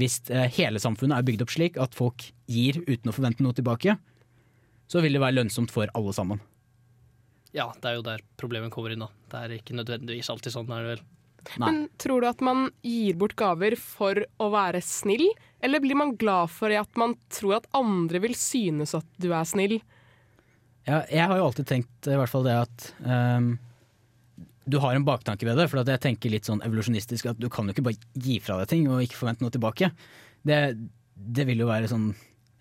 hvis 0.00 0.22
eh, 0.32 0.48
hele 0.56 0.80
samfunnet 0.82 1.18
er 1.18 1.26
bygd 1.26 1.44
opp 1.44 1.52
slik 1.54 1.78
at 1.82 1.94
folk 1.94 2.24
gir 2.50 2.80
uten 2.88 3.10
å 3.10 3.14
forvente 3.14 3.44
noe 3.44 3.54
tilbake, 3.56 3.98
så 4.90 5.02
vil 5.04 5.16
det 5.16 5.22
være 5.22 5.38
lønnsomt 5.38 5.72
for 5.74 5.90
alle 5.96 6.14
sammen. 6.16 6.42
Ja, 7.54 7.68
det 7.78 7.90
er 7.90 7.98
jo 7.98 8.06
der 8.06 8.22
problemet 8.40 8.72
kommer 8.74 8.92
inn, 8.94 9.04
da. 9.04 9.10
Det 9.30 9.40
er 9.40 9.58
ikke 9.58 9.76
nødvendigvis 9.78 10.30
alltid 10.32 10.56
sånn, 10.56 10.72
er 10.74 10.82
det 10.82 10.94
vel. 10.96 11.04
Men 11.60 11.82
tror 12.00 12.24
du 12.24 12.28
at 12.28 12.40
man 12.44 12.70
gir 12.82 13.18
bort 13.20 13.36
gaver 13.38 13.76
for 13.78 14.22
å 14.40 14.48
være 14.52 14.80
snill, 14.84 15.26
eller 15.64 15.82
blir 15.84 15.98
man 15.98 16.14
glad 16.20 16.50
for 16.52 16.72
at 16.74 16.98
man 17.00 17.14
tror 17.32 17.58
at 17.60 17.68
andre 17.76 18.22
vil 18.24 18.34
synes 18.38 18.96
at 18.96 19.06
du 19.22 19.30
er 19.32 19.46
snill? 19.48 19.78
Ja, 20.84 21.04
jeg 21.08 21.28
har 21.30 21.38
jo 21.38 21.46
alltid 21.46 21.68
tenkt 21.68 22.10
i 22.10 22.16
hvert 22.18 22.32
fall 22.32 22.44
det 22.44 22.56
at 22.64 22.88
um, 23.06 23.54
du 24.68 24.80
har 24.82 24.96
en 24.96 25.06
baktanke 25.06 25.46
ved 25.48 25.56
det. 25.60 25.68
For 25.70 25.80
at 25.80 25.92
jeg 25.94 26.02
tenker 26.04 26.32
litt 26.32 26.48
sånn 26.48 26.62
evolusjonistisk 26.64 27.30
at 27.32 27.40
du 27.40 27.48
kan 27.52 27.68
jo 27.68 27.76
ikke 27.76 27.86
bare 27.88 28.12
gi 28.26 28.40
fra 28.44 28.58
deg 28.60 28.70
ting 28.72 28.88
og 28.90 29.04
ikke 29.04 29.20
forvente 29.20 29.44
noe 29.44 29.54
tilbake. 29.54 29.92
Det, 30.44 30.60
det 31.14 31.46
vil 31.48 31.64
jo 31.64 31.70
være 31.70 31.90
sånn 31.92 32.10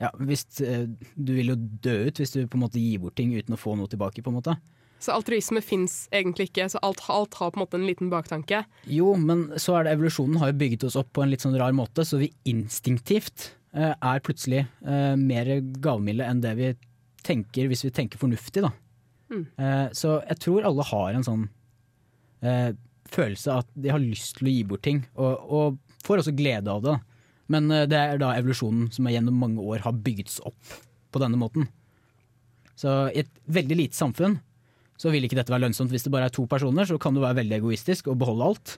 ja, 0.03 0.11
hvis, 0.19 0.45
eh, 0.61 0.85
Du 1.15 1.33
vil 1.33 1.53
jo 1.53 1.57
dø 1.57 1.97
ut 2.07 2.19
hvis 2.19 2.35
du 2.35 2.43
på 2.45 2.59
en 2.59 2.65
måte 2.65 2.81
gir 2.81 3.01
bort 3.03 3.15
ting 3.19 3.33
uten 3.33 3.55
å 3.55 3.59
få 3.59 3.77
noe 3.79 3.91
tilbake. 3.91 4.23
på 4.23 4.31
en 4.31 4.39
måte. 4.39 4.57
Så 5.03 5.11
altruisme 5.11 5.59
fins 5.59 6.07
egentlig 6.15 6.47
ikke, 6.49 6.69
så 6.71 6.79
alt, 6.85 7.01
alt 7.11 7.35
har 7.35 7.51
på 7.51 7.59
en 7.59 7.63
måte 7.65 7.75
en 7.75 7.87
liten 7.87 8.11
baktanke. 8.11 8.61
Jo, 8.87 9.15
men 9.19 9.49
så 9.59 9.75
er 9.75 9.83
det 9.83 9.97
evolusjonen 9.97 10.39
har 10.39 10.53
jo 10.53 10.59
bygget 10.61 10.85
oss 10.87 10.95
opp 10.99 11.11
på 11.11 11.25
en 11.25 11.33
litt 11.33 11.43
sånn 11.43 11.57
rar 11.59 11.75
måte, 11.75 12.05
så 12.07 12.21
vi 12.21 12.31
instinktivt 12.47 13.49
eh, 13.75 13.91
er 13.91 14.23
plutselig 14.23 14.63
eh, 14.63 15.15
mer 15.19 15.57
gavmilde 15.83 16.23
enn 16.29 16.39
det 16.45 16.53
vi 16.55 16.71
tenker 17.23 17.67
hvis 17.67 17.83
vi 17.83 17.91
tenker 17.95 18.21
fornuftig, 18.21 18.63
da. 18.63 18.71
Mm. 19.33 19.43
Eh, 19.59 19.85
så 19.97 20.21
jeg 20.21 20.39
tror 20.45 20.69
alle 20.69 20.87
har 20.87 21.17
en 21.17 21.27
sånn 21.27 21.45
eh, 22.45 22.71
følelse 23.11 23.59
at 23.59 23.75
de 23.75 23.91
har 23.91 24.03
lyst 24.03 24.37
til 24.39 24.47
å 24.47 24.55
gi 24.55 24.63
bort 24.71 24.85
ting, 24.87 25.03
og, 25.19 25.43
og 25.43 25.97
får 26.07 26.23
også 26.23 26.35
glede 26.37 26.71
av 26.71 26.83
det. 26.85 26.95
Men 27.51 27.69
eh, 27.71 27.87
det 27.89 27.99
er 27.99 28.21
da 28.21 28.33
evolusjonen 28.37 28.89
som 28.93 29.09
gjennom 29.11 29.37
mange 29.39 29.63
år 29.63 29.83
har 29.87 29.99
bygget 30.05 30.39
opp 30.47 30.79
på 31.13 31.21
denne 31.21 31.39
måten. 31.39 31.67
Så 32.79 32.89
i 33.13 33.21
et 33.23 33.31
veldig 33.53 33.77
lite 33.77 33.97
samfunn 33.97 34.39
så 34.99 35.11
vil 35.13 35.25
ikke 35.25 35.37
dette 35.39 35.51
være 35.51 35.65
lønnsomt. 35.65 35.91
Hvis 35.91 36.05
det 36.05 36.13
bare 36.13 36.29
er 36.29 36.33
to 36.33 36.45
personer, 36.49 36.87
så 36.87 36.99
kan 37.01 37.15
du 37.15 37.21
være 37.23 37.41
veldig 37.41 37.59
egoistisk 37.59 38.09
og 38.11 38.19
beholde 38.21 38.49
alt. 38.51 38.77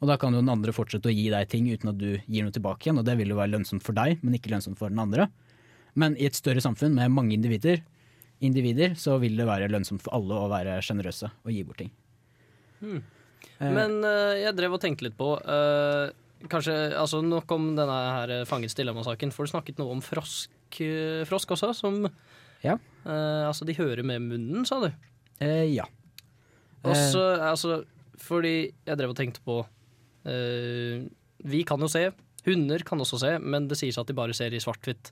Og 0.00 0.08
da 0.08 0.16
kan 0.20 0.34
jo 0.34 0.40
den 0.40 0.52
andre 0.52 0.72
fortsette 0.74 1.10
å 1.10 1.14
gi 1.14 1.28
deg 1.32 1.48
ting 1.52 1.68
uten 1.68 1.92
at 1.92 1.98
du 2.00 2.14
gir 2.16 2.44
noe 2.44 2.54
tilbake 2.54 2.86
igjen, 2.86 3.00
og 3.02 3.06
det 3.06 3.18
vil 3.20 3.32
jo 3.34 3.38
være 3.38 3.52
lønnsomt 3.52 3.84
for 3.84 3.96
deg, 3.96 4.22
men 4.24 4.36
ikke 4.36 4.52
lønnsomt 4.54 4.80
for 4.80 4.92
den 4.92 5.02
andre. 5.02 5.28
Men 6.00 6.16
i 6.16 6.26
et 6.28 6.38
større 6.38 6.62
samfunn 6.64 6.96
med 6.96 7.12
mange 7.12 7.36
individer, 7.36 7.82
individer 8.40 8.96
så 8.96 9.18
vil 9.20 9.36
det 9.36 9.48
være 9.48 9.68
lønnsomt 9.68 10.02
for 10.04 10.16
alle 10.16 10.38
å 10.40 10.48
være 10.50 10.78
sjenerøse 10.84 11.28
og 11.28 11.52
gi 11.52 11.64
bort 11.68 11.82
ting. 11.82 11.92
Hmm. 12.80 13.02
Men 13.60 13.98
uh, 14.00 14.32
jeg 14.40 14.56
drev 14.56 14.76
og 14.76 14.80
tenkte 14.80 15.04
litt 15.04 15.16
på 15.18 15.34
eh, 15.36 16.12
Kanskje, 16.48 16.74
altså 16.96 17.20
Nok 17.24 17.50
om 17.52 17.66
denne 17.76 17.96
her 18.16 18.30
eh, 18.38 18.44
Fangets 18.48 18.74
dilemma-saken. 18.78 19.32
Får 19.34 19.46
du 19.46 19.50
snakket 19.52 19.80
noe 19.80 19.92
om 19.92 20.00
frosk, 20.00 20.48
eh, 20.80 21.24
frosk 21.28 21.52
også? 21.56 21.74
Som 21.76 22.06
Ja. 22.64 22.78
eh, 23.04 23.44
Altså, 23.48 23.66
de 23.68 23.74
hører 23.76 24.02
med 24.04 24.22
munnen, 24.22 24.64
sa 24.66 24.80
du? 24.80 24.90
Eh, 25.40 25.66
ja. 25.74 25.84
Også, 26.84 27.20
eh. 27.36 27.44
altså 27.50 27.84
Fordi 28.16 28.72
jeg 28.86 28.96
drev 28.96 29.10
og 29.12 29.16
tenkte 29.16 29.40
på 29.44 29.58
eh, 30.24 31.04
Vi 31.44 31.62
kan 31.68 31.80
jo 31.80 31.88
se. 31.88 32.06
Hunder 32.46 32.78
kan 32.88 33.00
også 33.00 33.18
se, 33.20 33.34
men 33.38 33.68
det 33.68 33.76
sies 33.76 33.98
at 34.00 34.06
de 34.08 34.16
bare 34.16 34.32
ser 34.36 34.52
i 34.56 34.60
svart-hvitt. 34.60 35.10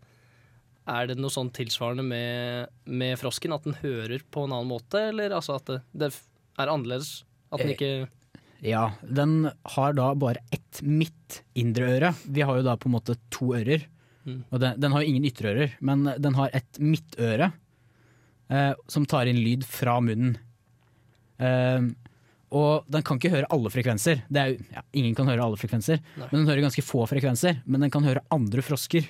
Er 0.89 1.07
det 1.11 1.19
noe 1.21 1.29
sånn 1.33 1.51
tilsvarende 1.53 2.05
med, 2.05 2.71
med 2.89 3.19
frosken? 3.21 3.53
At 3.53 3.65
den 3.69 3.77
hører 3.83 4.23
på 4.33 4.47
en 4.47 4.55
annen 4.57 4.71
måte? 4.71 5.11
Eller 5.11 5.35
altså 5.37 5.59
at 5.59 5.67
det, 5.69 5.83
det 5.93 6.09
er 6.59 6.73
annerledes? 6.73 7.25
At 7.53 7.61
den 7.61 7.75
ikke 7.75 8.09
Ja, 8.65 8.93
den 9.07 9.51
har 9.75 9.93
da 9.95 10.09
bare 10.19 10.41
ett 10.53 10.81
midt 10.83 11.43
indre 11.55 11.87
øre. 11.95 12.11
Vi 12.27 12.43
har 12.43 12.57
jo 12.59 12.65
da 12.67 12.75
på 12.77 12.89
en 12.91 12.97
måte 12.97 13.15
to 13.31 13.53
ører. 13.55 13.85
Mm. 14.27 14.41
Og 14.51 14.61
den, 14.61 14.81
den 14.83 14.93
har 14.93 15.03
jo 15.05 15.09
ingen 15.13 15.25
ytre 15.29 15.53
ører, 15.55 15.77
men 15.81 16.03
den 16.19 16.35
har 16.35 16.51
et 16.53 16.79
midtøre 16.83 17.53
eh, 18.51 18.75
som 18.91 19.07
tar 19.09 19.31
inn 19.31 19.39
lyd 19.41 19.63
fra 19.65 19.99
munnen. 20.05 20.35
Eh, 21.39 21.87
og 22.59 22.85
den 22.89 23.05
kan 23.05 23.19
ikke 23.21 23.31
høre 23.35 23.49
alle 23.53 23.71
frekvenser. 23.73 24.23
Det 24.33 24.41
er, 24.43 24.53
jo- 24.55 24.67
ja, 24.75 24.83
ingen 24.97 25.15
kan 25.15 25.29
høre 25.29 25.45
alle 25.45 25.57
frekvenser, 25.61 26.01
Nei. 26.17 26.29
men 26.33 26.41
den 26.43 26.49
hører 26.51 26.65
ganske 26.67 26.85
få 26.85 27.05
frekvenser. 27.09 27.63
Men 27.67 27.85
den 27.85 27.91
kan 27.95 28.05
høre 28.09 28.25
andre 28.35 28.65
frosker. 28.65 29.07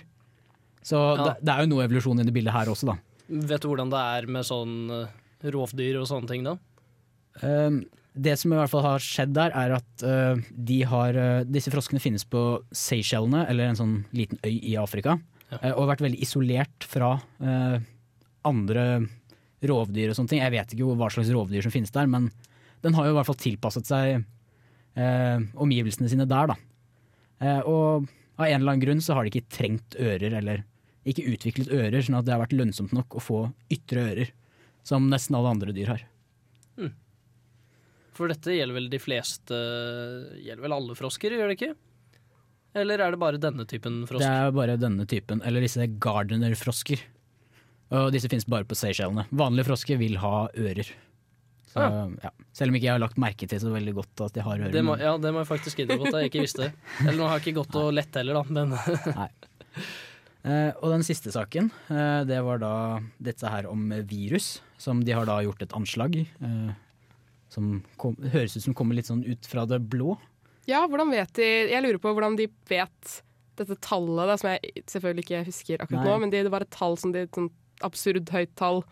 Så 0.82 0.98
Ja. 1.16 1.24
det, 1.24 1.34
det 1.44 1.54
er 1.54 1.60
jo 1.64 1.70
noe 1.72 1.84
evolusjon 1.86 2.20
i 2.20 2.24
det 2.26 2.34
bildet 2.34 2.52
her 2.54 2.66
også, 2.70 2.86
da. 2.92 2.98
Vet 3.28 3.60
du 3.62 3.68
hvordan 3.68 3.90
det 3.92 3.98
er 4.00 4.26
med 4.26 4.44
sånn 4.48 4.74
eh, 4.90 5.50
rovdyr 5.54 6.00
og 6.00 6.06
sånne 6.10 6.28
ting, 6.30 6.44
da? 6.44 6.56
Um, 7.42 7.84
det 8.18 8.34
som 8.40 8.52
i 8.52 8.58
hvert 8.58 8.70
fall 8.72 8.84
har 8.84 9.02
skjedd 9.04 9.34
der, 9.36 9.54
er 9.54 9.76
at 9.78 10.04
uh, 10.04 10.40
de 10.50 10.78
har, 10.90 11.16
uh, 11.16 11.46
disse 11.46 11.70
froskene 11.72 12.02
finnes 12.02 12.24
på 12.26 12.42
Seychellene, 12.74 13.44
eller 13.50 13.70
en 13.70 13.78
sånn 13.78 13.94
liten 14.16 14.40
øy 14.42 14.56
i 14.56 14.74
Afrika, 14.80 15.18
Ja. 15.48 15.60
uh, 15.62 15.70
og 15.76 15.84
har 15.84 15.92
vært 15.94 16.04
veldig 16.04 16.20
isolert 16.20 16.84
fra 16.84 17.14
andre 18.48 18.84
rovdyr 19.64 20.10
og 20.10 20.16
sånne 20.18 20.28
ting. 20.28 20.42
Jeg 20.42 20.52
vet 20.52 20.74
ikke 20.74 20.96
hva 20.98 21.08
slags 21.12 21.30
rovdyr 21.32 21.64
som 21.64 21.72
finnes 21.72 21.94
der, 21.94 22.06
men 22.10 22.28
den 22.84 22.94
har 22.94 23.06
jo 23.06 23.14
i 23.14 23.16
hvert 23.18 23.28
fall 23.30 23.40
tilpasset 23.40 23.88
seg 23.88 24.26
omgivelsene 25.58 26.10
sine 26.10 26.26
der, 26.28 26.50
da. 26.52 26.56
Og 27.70 28.08
av 28.38 28.46
en 28.46 28.60
eller 28.60 28.72
annen 28.72 28.82
grunn 28.82 29.02
så 29.04 29.14
har 29.14 29.24
de 29.24 29.32
ikke 29.32 29.50
trengt 29.56 29.96
ører, 29.98 30.36
eller 30.40 30.64
ikke 31.08 31.26
utviklet 31.32 31.72
ører, 31.72 32.00
sånn 32.02 32.18
at 32.18 32.26
det 32.26 32.34
har 32.34 32.42
vært 32.42 32.56
lønnsomt 32.58 32.94
nok 32.96 33.18
å 33.18 33.22
få 33.22 33.40
ytre 33.72 34.04
ører, 34.12 34.32
som 34.86 35.08
nesten 35.10 35.36
alle 35.38 35.54
andre 35.56 35.74
dyr 35.76 35.94
har. 35.94 36.06
For 38.18 38.30
dette 38.32 38.56
gjelder 38.56 38.74
vel 38.74 38.88
de 38.90 38.98
fleste 38.98 39.58
Gjelder 40.42 40.64
vel 40.64 40.74
alle 40.74 40.96
frosker, 40.98 41.36
gjør 41.38 41.52
det 41.52 41.58
ikke? 41.58 41.74
Eller 42.78 43.00
er 43.02 43.14
det 43.14 43.20
bare 43.22 43.40
denne 43.40 43.64
typen 43.68 44.02
frosk? 44.06 44.22
Det 44.22 44.30
er 44.30 44.54
bare 44.54 44.74
denne 44.78 45.06
typen, 45.08 45.40
eller 45.46 45.64
disse 45.64 45.86
gardenerfrosker. 46.02 47.00
Og 47.96 48.10
disse 48.12 48.28
finnes 48.28 48.46
bare 48.46 48.66
på 48.68 48.76
Seychellene. 48.76 49.24
Vanlige 49.32 49.70
frosker 49.70 49.98
vil 50.00 50.18
ha 50.20 50.48
ører. 50.52 50.90
Så, 51.68 51.84
ja. 52.22 52.30
Selv 52.56 52.72
om 52.72 52.76
ikke 52.78 52.88
jeg 52.88 52.94
har 52.94 53.02
lagt 53.02 53.18
merke 53.20 53.48
til 53.48 53.60
så 53.62 53.72
veldig 53.72 53.94
godt 53.96 54.22
at 54.26 54.36
de 54.36 54.44
har 54.44 54.60
ører. 54.60 54.74
Det 54.74 54.84
må, 54.84 54.98
ja, 55.00 55.14
det 55.20 55.32
må 55.32 55.42
jeg 55.42 55.50
faktisk 55.50 55.80
innrømme 55.84 56.12
at 56.12 56.20
jeg 56.20 56.32
ikke 56.32 56.44
visste. 56.44 56.70
Eller 57.06 57.18
nå 57.18 57.28
har 57.30 57.40
jeg 57.40 57.48
ikke 57.48 57.62
gått 57.62 57.80
og 57.80 57.90
lett 57.96 58.20
heller, 58.20 58.42
da, 58.42 58.44
men 58.60 58.76
Uh, 60.48 60.70
og 60.80 60.92
den 60.94 61.02
siste 61.04 61.32
saken, 61.34 61.66
uh, 61.90 62.22
det 62.24 62.38
var 62.46 62.60
da 62.62 62.72
dette 63.20 63.50
her 63.50 63.66
om 63.68 63.90
virus, 64.06 64.60
som 64.80 65.00
de 65.04 65.12
har 65.12 65.26
da 65.28 65.40
gjort 65.44 65.64
et 65.66 65.74
anslag. 65.74 66.14
eh, 66.16 66.70
som 67.52 67.78
kom, 68.00 68.16
høres 68.32 68.56
ut 68.56 68.66
som 68.66 68.76
kommer 68.76 68.98
litt 68.98 69.08
sånn 69.08 69.24
ut 69.26 69.48
fra 69.48 69.64
det 69.68 69.80
blå. 69.90 70.16
Ja, 70.68 70.82
hvordan 70.84 71.12
vet 71.14 71.32
de 71.38 71.46
Jeg 71.70 71.80
lurer 71.80 72.00
på 72.02 72.12
hvordan 72.12 72.36
de 72.36 72.48
vet 72.68 73.14
dette 73.58 73.78
tallet, 73.82 74.28
da, 74.28 74.36
som 74.38 74.52
jeg 74.52 74.84
selvfølgelig 74.86 75.24
ikke 75.24 75.46
husker 75.48 75.82
akkurat 75.82 76.04
Nei. 76.04 76.10
nå, 76.10 76.18
men 76.22 76.32
det, 76.32 76.44
det 76.46 76.52
var 76.52 76.62
et 76.62 76.74
tall 76.74 76.94
som 77.00 77.14
de, 77.14 77.24
et 77.26 77.34
sånt 77.34 77.54
absurd 77.82 78.30
høyt 78.34 78.52
tall. 78.58 78.82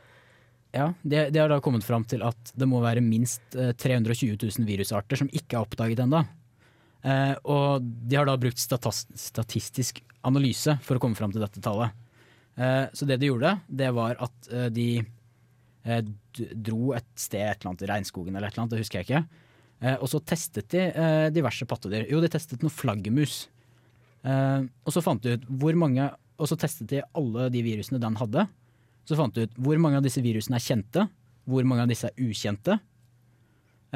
Ja, 0.75 0.91
de, 1.03 1.29
de 1.33 1.41
har 1.41 1.53
da 1.53 1.61
kommet 1.63 1.87
fram 1.87 2.05
til 2.09 2.25
at 2.27 2.51
det 2.59 2.69
må 2.69 2.81
være 2.83 3.05
minst 3.05 3.55
eh, 3.57 3.73
320 3.79 4.35
000 4.43 4.67
virusarter 4.69 5.21
som 5.23 5.31
ikke 5.31 5.57
er 5.57 5.63
oppdaget 5.63 6.03
ennå. 6.05 6.25
Eh, 7.07 7.35
og 7.47 7.85
de 7.85 8.19
har 8.19 8.27
da 8.29 8.37
brukt 8.41 8.61
statistisk 8.61 10.03
analyse 10.27 10.77
for 10.83 10.99
å 10.99 11.03
komme 11.03 11.19
fram 11.19 11.33
til 11.35 11.45
dette 11.45 11.63
tallet. 11.63 11.95
Eh, 12.57 12.85
så 12.93 13.09
det 13.09 13.21
de 13.23 13.31
gjorde, 13.31 13.59
det 13.69 13.93
var 13.97 14.19
at 14.27 14.51
eh, 14.53 14.69
de 14.75 14.89
eh, 15.01 15.07
dro 15.87 16.95
et 16.97 17.09
sted, 17.15 17.43
et 17.43 17.61
eller 17.61 17.73
annet 17.73 17.85
i 17.85 17.91
regnskogen 17.91 18.35
eller 18.35 18.49
et 18.49 18.57
eller 18.57 18.65
annet, 18.65 18.75
det 18.75 18.83
husker 18.83 19.01
jeg 19.01 19.09
ikke. 19.09 19.43
Eh, 19.85 19.97
og 20.01 20.09
så 20.11 20.21
testet 20.25 20.71
de 20.73 20.87
eh, 20.89 21.27
diverse 21.35 21.67
pattedyr. 21.69 22.07
Jo, 22.11 22.21
de 22.25 22.31
testet 22.33 22.65
noe 22.65 22.73
flaggermus. 22.73 23.45
Eh, 24.27 24.63
og 24.65 24.95
så 24.95 25.03
fant 25.05 25.23
de 25.23 25.37
ut 25.37 25.45
hvor 25.61 25.77
mange 25.79 26.09
Og 26.37 26.49
så 26.51 26.57
testet 26.59 26.91
de 26.91 26.99
alle 27.17 27.47
de 27.49 27.63
virusene 27.65 28.01
den 28.01 28.17
hadde. 28.21 28.43
Så 29.09 29.17
fant 29.17 29.33
de 29.33 29.47
ut 29.47 29.55
hvor 29.57 29.79
mange 29.81 29.97
av 29.97 30.05
disse 30.05 30.21
virusene 30.21 30.59
er 30.59 30.65
kjente, 30.65 31.07
hvor 31.49 31.65
mange 31.65 31.87
av 31.87 31.89
disse 31.89 32.11
er 32.11 32.19
ukjente. 32.21 32.77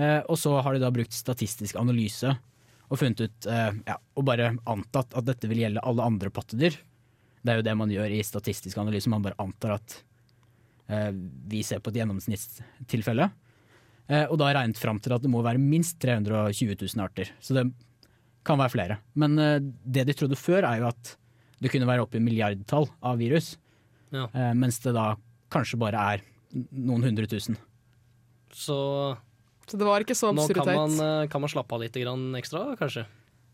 Eh, 0.01 0.23
og 0.25 0.39
så 0.41 0.55
har 0.65 0.73
de 0.73 0.81
da 0.81 0.89
brukt 0.95 1.13
statistisk 1.13 1.77
analyse 1.77 2.31
og 2.91 2.99
funnet 2.99 3.21
ut 3.27 3.49
eh, 3.51 3.75
ja, 3.87 3.99
og 4.17 4.25
bare 4.27 4.55
antatt 4.71 5.13
at 5.19 5.27
dette 5.27 5.51
vil 5.51 5.61
gjelde 5.63 5.83
alle 5.85 6.07
andre 6.07 6.33
pattedyr. 6.33 6.79
Det 7.41 7.53
er 7.53 7.61
jo 7.61 7.67
det 7.67 7.77
man 7.77 7.93
gjør 7.93 8.15
i 8.17 8.23
statistisk 8.25 8.81
analyse, 8.81 9.11
man 9.13 9.25
bare 9.25 9.39
antar 9.43 9.77
at 9.77 9.99
eh, 9.99 10.10
vi 10.91 11.61
ser 11.63 11.79
på 11.79 11.93
et 11.93 12.01
gjennomsnittstilfelle. 12.01 13.29
Eh, 14.11 14.27
og 14.27 14.41
da 14.41 14.51
regnet 14.51 14.81
fram 14.81 14.99
til 15.03 15.15
at 15.15 15.23
det 15.23 15.31
må 15.31 15.43
være 15.45 15.61
minst 15.63 16.01
320 16.03 16.75
000 16.75 17.05
arter. 17.05 17.31
Så 17.39 17.55
det 17.55 17.69
kan 18.47 18.59
være 18.59 18.75
flere. 18.75 18.99
Men 19.15 19.39
eh, 19.39 19.59
det 19.63 20.09
de 20.09 20.17
trodde 20.19 20.39
før, 20.39 20.67
er 20.67 20.83
jo 20.83 20.91
at 20.91 21.15
det 21.61 21.71
kunne 21.71 21.89
være 21.89 22.03
oppe 22.07 22.19
i 22.19 22.25
milliardtall 22.25 22.89
av 23.07 23.21
virus. 23.21 23.55
Ja. 24.11 24.27
Eh, 24.35 24.53
mens 24.59 24.81
det 24.83 24.97
da 24.97 25.13
kanskje 25.53 25.79
bare 25.81 26.07
er 26.15 26.25
noen 26.75 27.05
hundre 27.07 27.29
tusen. 27.31 27.59
så 28.51 29.17
Så 29.71 29.79
det 29.79 29.87
var 29.87 30.03
ikke 30.03 30.19
så 30.19 30.33
nå 30.35 30.43
absurd 30.43 30.65
kan 30.65 30.75
man, 30.75 30.97
eh, 30.99 31.29
kan 31.31 31.41
man 31.41 31.53
slappe 31.53 31.75
av 31.77 31.85
litt 31.85 31.95
grann 31.95 32.35
ekstra, 32.35 32.75
kanskje? 32.81 33.07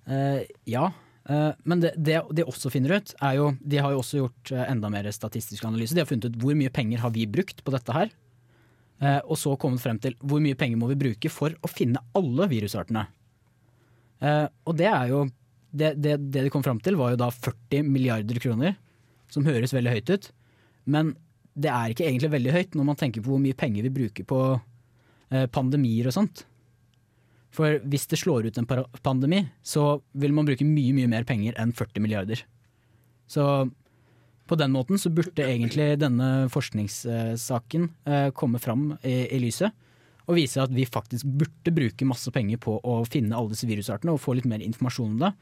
Eh, 0.08 0.46
ja, 0.64 0.86
eh, 0.86 1.05
men 1.26 1.80
det, 1.82 1.94
det 1.98 2.20
de 2.38 2.44
også 2.46 2.70
finner 2.70 3.00
ut, 3.00 3.10
er 3.18 3.32
jo 3.34 3.48
De 3.58 3.80
har 3.82 3.90
jo 3.90 3.98
også 3.98 4.20
gjort 4.20 4.52
eh, 4.54 4.68
enda 4.70 4.90
mer 4.92 5.08
statistisk 5.10 5.64
analyse. 5.66 5.94
De 5.96 6.02
har 6.04 6.08
funnet 6.08 6.28
ut 6.30 6.38
hvor 6.38 6.54
mye 6.58 6.70
penger 6.70 7.02
har 7.02 7.10
vi 7.14 7.26
brukt 7.26 7.64
på 7.66 7.74
dette 7.74 7.96
her. 7.96 8.12
Eh, 9.02 9.18
og 9.24 9.36
så 9.40 9.56
kommet 9.60 9.82
frem 9.82 9.98
til 10.00 10.14
hvor 10.24 10.40
mye 10.42 10.56
penger 10.56 10.80
må 10.80 10.88
vi 10.92 11.00
bruke 11.00 11.32
for 11.32 11.52
å 11.60 11.70
finne 11.70 12.00
alle 12.16 12.48
virusartene. 12.52 13.04
Eh, 14.24 14.46
og 14.64 14.78
det 14.78 14.88
er 14.88 15.12
jo 15.12 15.26
det, 15.76 15.92
det, 16.00 16.16
det 16.32 16.46
de 16.46 16.52
kom 16.52 16.64
frem 16.64 16.78
til, 16.80 16.96
var 16.96 17.12
jo 17.12 17.20
da 17.20 17.28
40 17.34 17.84
milliarder 17.90 18.40
kroner. 18.40 18.76
Som 19.32 19.44
høres 19.48 19.74
veldig 19.74 19.96
høyt 19.96 20.12
ut. 20.14 20.30
Men 20.86 21.16
det 21.58 21.72
er 21.72 21.92
ikke 21.92 22.06
egentlig 22.06 22.32
veldig 22.36 22.52
høyt 22.54 22.76
når 22.78 22.86
man 22.92 22.98
tenker 23.00 23.24
på 23.24 23.32
hvor 23.32 23.42
mye 23.42 23.56
penger 23.58 23.88
vi 23.88 23.94
bruker 23.98 24.28
på 24.28 24.40
eh, 24.54 25.48
pandemier 25.52 26.08
og 26.08 26.16
sånt. 26.16 26.46
For 27.56 27.80
hvis 27.88 28.04
det 28.10 28.20
slår 28.20 28.50
ut 28.50 28.60
en 28.60 28.68
pandemi, 29.02 29.40
så 29.64 29.96
vil 30.12 30.34
man 30.36 30.48
bruke 30.48 30.66
mye 30.68 30.92
mye 30.96 31.08
mer 31.08 31.24
penger 31.28 31.56
enn 31.60 31.72
40 31.76 32.04
milliarder. 32.04 32.42
Så 33.26 33.42
på 34.46 34.58
den 34.60 34.74
måten 34.74 35.00
så 35.00 35.10
burde 35.10 35.42
egentlig 35.42 35.96
denne 35.98 36.46
forskningssaken 36.52 37.88
eh, 38.06 38.28
komme 38.36 38.60
fram 38.62 38.92
i, 39.02 39.40
lyset. 39.42 39.74
Og 40.26 40.38
vise 40.38 40.62
at 40.62 40.72
vi 40.74 40.86
faktisk 40.86 41.26
burde 41.26 41.72
bruke 41.74 42.06
masse 42.06 42.30
penger 42.34 42.60
på 42.62 42.76
å 42.78 43.00
finne 43.08 43.34
alle 43.38 43.54
disse 43.54 43.66
virusartene 43.66 44.14
og 44.14 44.22
få 44.22 44.36
litt 44.36 44.48
mer 44.50 44.62
informasjon 44.62 45.16
om 45.16 45.24
det. 45.24 45.32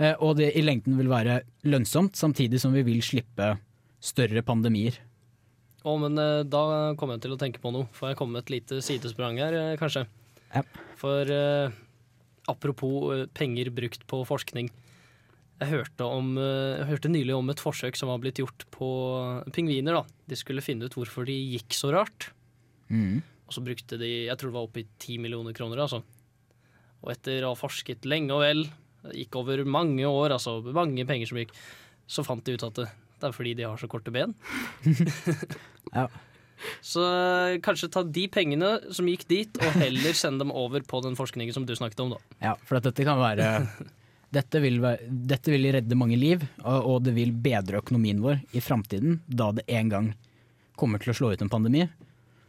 Eh, 0.00 0.16
og 0.18 0.38
det 0.40 0.52
i 0.58 0.64
lengden 0.64 0.98
vil 0.98 1.10
være 1.12 1.42
lønnsomt, 1.68 2.18
samtidig 2.18 2.62
som 2.62 2.74
vi 2.74 2.82
vil 2.86 3.02
slippe 3.06 3.54
større 4.02 4.42
pandemier. 4.46 4.98
Å, 5.84 5.94
men 6.00 6.18
eh, 6.18 6.42
da 6.48 6.64
kommer 6.98 7.18
jeg 7.18 7.26
til 7.28 7.36
å 7.36 7.40
tenke 7.40 7.62
på 7.62 7.74
noe. 7.74 7.90
Får 7.94 8.12
jeg 8.12 8.22
komme 8.22 8.38
med 8.38 8.46
et 8.46 8.56
lite 8.56 8.80
sidesprang 8.82 9.38
her, 9.42 9.76
kanskje? 9.78 10.08
Ja. 10.54 10.64
For 11.04 11.28
eh, 11.28 11.74
apropos 12.48 13.12
eh, 13.12 13.26
penger 13.36 13.68
brukt 13.76 14.06
på 14.08 14.22
forskning. 14.24 14.70
Jeg 15.60 15.70
hørte, 15.70 16.06
om, 16.08 16.32
eh, 16.40 16.80
jeg 16.80 16.88
hørte 16.94 17.12
nylig 17.12 17.36
om 17.36 17.52
et 17.52 17.60
forsøk 17.60 17.98
som 18.00 18.08
var 18.08 18.22
blitt 18.22 18.40
gjort 18.40 18.64
på 18.72 18.88
pingviner. 19.52 20.00
da. 20.00 20.16
De 20.32 20.38
skulle 20.40 20.64
finne 20.64 20.88
ut 20.88 20.96
hvorfor 20.96 21.28
de 21.28 21.36
gikk 21.36 21.76
så 21.76 21.92
rart. 21.92 22.30
Og 23.44 23.52
så 23.52 23.60
brukte 23.64 24.00
de 24.00 24.10
jeg 24.30 24.38
tror 24.40 24.48
det 24.48 24.56
var 24.56 24.68
oppi 24.70 24.86
ti 25.02 25.18
millioner 25.20 25.52
kroner. 25.56 25.84
altså. 25.84 26.00
Og 27.04 27.12
etter 27.12 27.44
å 27.44 27.52
ha 27.52 27.60
forsket 27.60 28.08
lenge 28.08 28.32
og 28.32 28.40
vel, 28.40 28.64
gikk 29.12 29.36
over 29.36 29.60
mange 29.68 30.08
år, 30.08 30.32
altså 30.32 30.62
mange 30.64 31.04
penger 31.04 31.28
som 31.28 31.42
gikk, 31.42 31.52
så 32.08 32.24
fant 32.24 32.44
de 32.46 32.56
ut 32.56 32.64
at 32.64 32.80
det, 32.80 32.88
det 33.20 33.28
er 33.28 33.36
fordi 33.36 33.52
de 33.58 33.68
har 33.68 33.76
så 33.80 33.90
korte 33.92 34.14
ben. 34.14 34.32
Ja. 35.94 36.08
Så 36.84 37.02
kanskje 37.64 37.90
ta 37.92 38.04
de 38.06 38.24
pengene 38.32 38.76
som 38.94 39.08
gikk 39.10 39.26
dit, 39.30 39.60
og 39.60 39.76
heller 39.82 40.16
send 40.16 40.40
dem 40.42 40.52
over 40.54 40.84
på 40.86 41.02
den 41.04 41.18
forskningen 41.18 41.56
som 41.56 41.66
du 41.68 41.74
snakket 41.76 42.04
om, 42.04 42.14
da. 42.14 42.38
Ja, 42.50 42.54
for 42.64 42.78
at 42.78 42.88
dette 42.88 43.06
kan 43.06 43.20
være 43.20 43.50
dette 44.34 44.60
vil, 44.62 44.80
være, 44.82 45.06
dette 45.30 45.52
vil 45.52 45.68
redde 45.76 45.98
mange 45.98 46.16
liv, 46.18 46.42
og, 46.64 46.78
og 46.90 47.02
det 47.06 47.14
vil 47.16 47.34
bedre 47.44 47.80
økonomien 47.82 48.22
vår 48.24 48.40
i 48.56 48.62
framtiden, 48.64 49.20
da 49.26 49.52
det 49.54 49.66
en 49.70 49.92
gang 49.92 50.10
kommer 50.78 51.02
til 51.02 51.12
å 51.12 51.16
slå 51.18 51.32
ut 51.34 51.44
en 51.44 51.52
pandemi. 51.52 51.84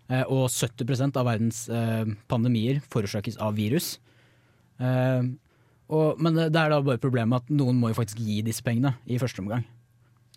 Eh, 0.07 0.25
og 0.29 0.47
70% 0.53 1.17
av 1.17 1.27
verdens 1.29 1.65
eh, 1.69 2.05
pandemier 2.29 2.81
forårsakes 2.93 3.39
av 3.41 3.57
virus. 3.57 3.95
Eh, 4.81 5.21
og, 5.85 6.21
men 6.21 6.37
det 6.37 6.57
er 6.57 6.73
da 6.73 6.81
bare 6.81 7.01
problemet 7.01 7.45
at 7.45 7.53
noen 7.53 7.77
må 7.77 7.91
jo 7.91 7.99
faktisk 7.99 8.21
gi 8.25 8.41
disse 8.45 8.65
pengene 8.65 8.95
i 9.05 9.19
første 9.21 9.43
omgang. 9.43 9.65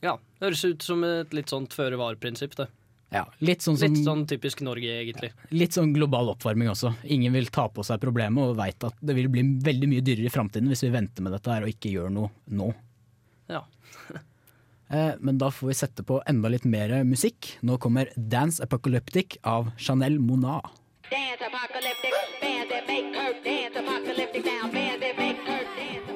Ja, 0.05 0.19
det 0.39 0.49
Høres 0.49 0.65
ut 0.69 0.85
som 0.85 1.03
et 1.07 1.33
litt 1.35 1.51
sånt 1.51 1.73
føre 1.75 1.99
var-prinsipp, 1.99 2.55
det. 2.61 2.69
Ja, 3.09 3.23
litt 3.41 3.65
sånn 3.65 3.79
som 3.81 3.89
Litt 3.95 4.05
sånn 4.05 4.27
typisk 4.29 4.61
Norge, 4.61 4.91
egentlig. 5.01 5.31
Litt 5.57 5.73
sånn 5.77 5.95
global 5.97 6.29
oppvarming 6.35 6.69
også. 6.69 6.91
Ingen 7.09 7.33
vil 7.33 7.49
ta 7.53 7.65
på 7.73 7.85
seg 7.87 8.03
problemet 8.03 8.51
og 8.51 8.59
veit 8.59 8.85
at 8.85 8.99
det 9.01 9.17
vil 9.17 9.31
bli 9.33 9.47
veldig 9.65 9.89
mye 9.89 10.05
dyrere 10.05 10.29
i 10.29 10.33
framtiden 10.35 10.69
hvis 10.69 10.85
vi 10.85 10.93
venter 10.93 11.25
med 11.25 11.33
dette 11.33 11.49
her 11.55 11.65
og 11.65 11.73
ikke 11.73 11.93
gjør 11.95 12.13
noe 12.13 12.33
nå. 12.53 12.73
Ja. 13.53 13.65
Eh, 14.89 15.19
Men 15.21 15.37
da 15.37 15.51
får 15.53 15.69
vi 15.69 15.75
sette 15.77 16.01
på 16.01 16.23
enda 16.25 16.49
litt 16.49 16.65
mer 16.65 16.89
musikk. 17.05 17.59
Nå 17.61 17.75
kommer 17.77 18.09
Dance 18.17 18.63
Apocalyptic 18.65 19.37
av 19.45 19.69
Chanel 19.77 20.17
Monat. 20.19 20.65
Dance 21.11 21.45
apocalyptic, 21.45 22.15
that 22.41 22.87
make 22.89 23.13
dance 23.45 23.77
apocalyptic 23.77 24.47
now, 24.47 24.65
bands 24.73 25.01
that 25.05 25.19
make 25.19 25.37
her 25.45 25.61
dance. 25.77 26.09